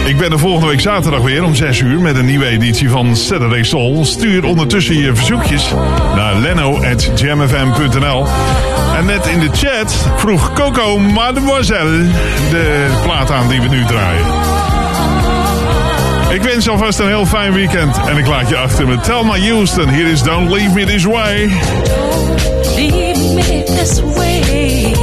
Ik 0.06 0.18
ben 0.18 0.32
er 0.32 0.40
volgende 0.40 0.68
week 0.68 0.80
zaterdag 0.80 1.22
weer 1.22 1.44
om 1.44 1.56
6 1.56 1.80
uur 1.80 2.00
met 2.00 2.16
een 2.16 2.26
nieuwe 2.26 2.46
editie 2.46 2.90
van 2.90 3.16
Saturday 3.16 3.64
Soul. 3.64 4.06
Stuur 4.06 4.46
ondertussen 4.46 4.98
je 4.98 5.16
verzoekjes 5.16 5.74
naar 6.16 6.36
leno.jamfm.nl. 6.36 8.28
En 8.96 9.06
net 9.06 9.28
in 9.28 9.40
de 9.40 9.50
chat 9.52 10.08
vroeg 10.18 10.54
Coco 10.54 11.00
Mademoiselle 11.00 11.98
de 12.50 13.00
plaat 13.04 13.32
aan 13.32 13.48
die 13.48 13.62
we 13.62 13.68
nu 13.68 13.86
draaien. 13.86 14.73
Ik 16.34 16.42
wens 16.42 16.66
je 16.66 16.72
alvast 16.72 17.00
een 17.00 17.08
heel 17.08 17.26
fijn 17.26 17.54
weekend 17.54 17.98
en 18.08 18.18
ik 18.18 18.28
laat 18.28 18.50
je 18.50 18.58
achter 18.58 18.88
met 18.88 19.04
Thelma 19.04 19.38
Houston. 19.40 19.90
Hier 19.90 20.08
is 20.08 20.24
Don't 20.24 20.50
Leave 20.50 20.74
Me 20.74 20.86
This 20.86 21.04
Way. 21.04 21.48
Leave 22.76 23.34
me 23.34 23.64
this 23.66 24.02
way. 24.02 25.03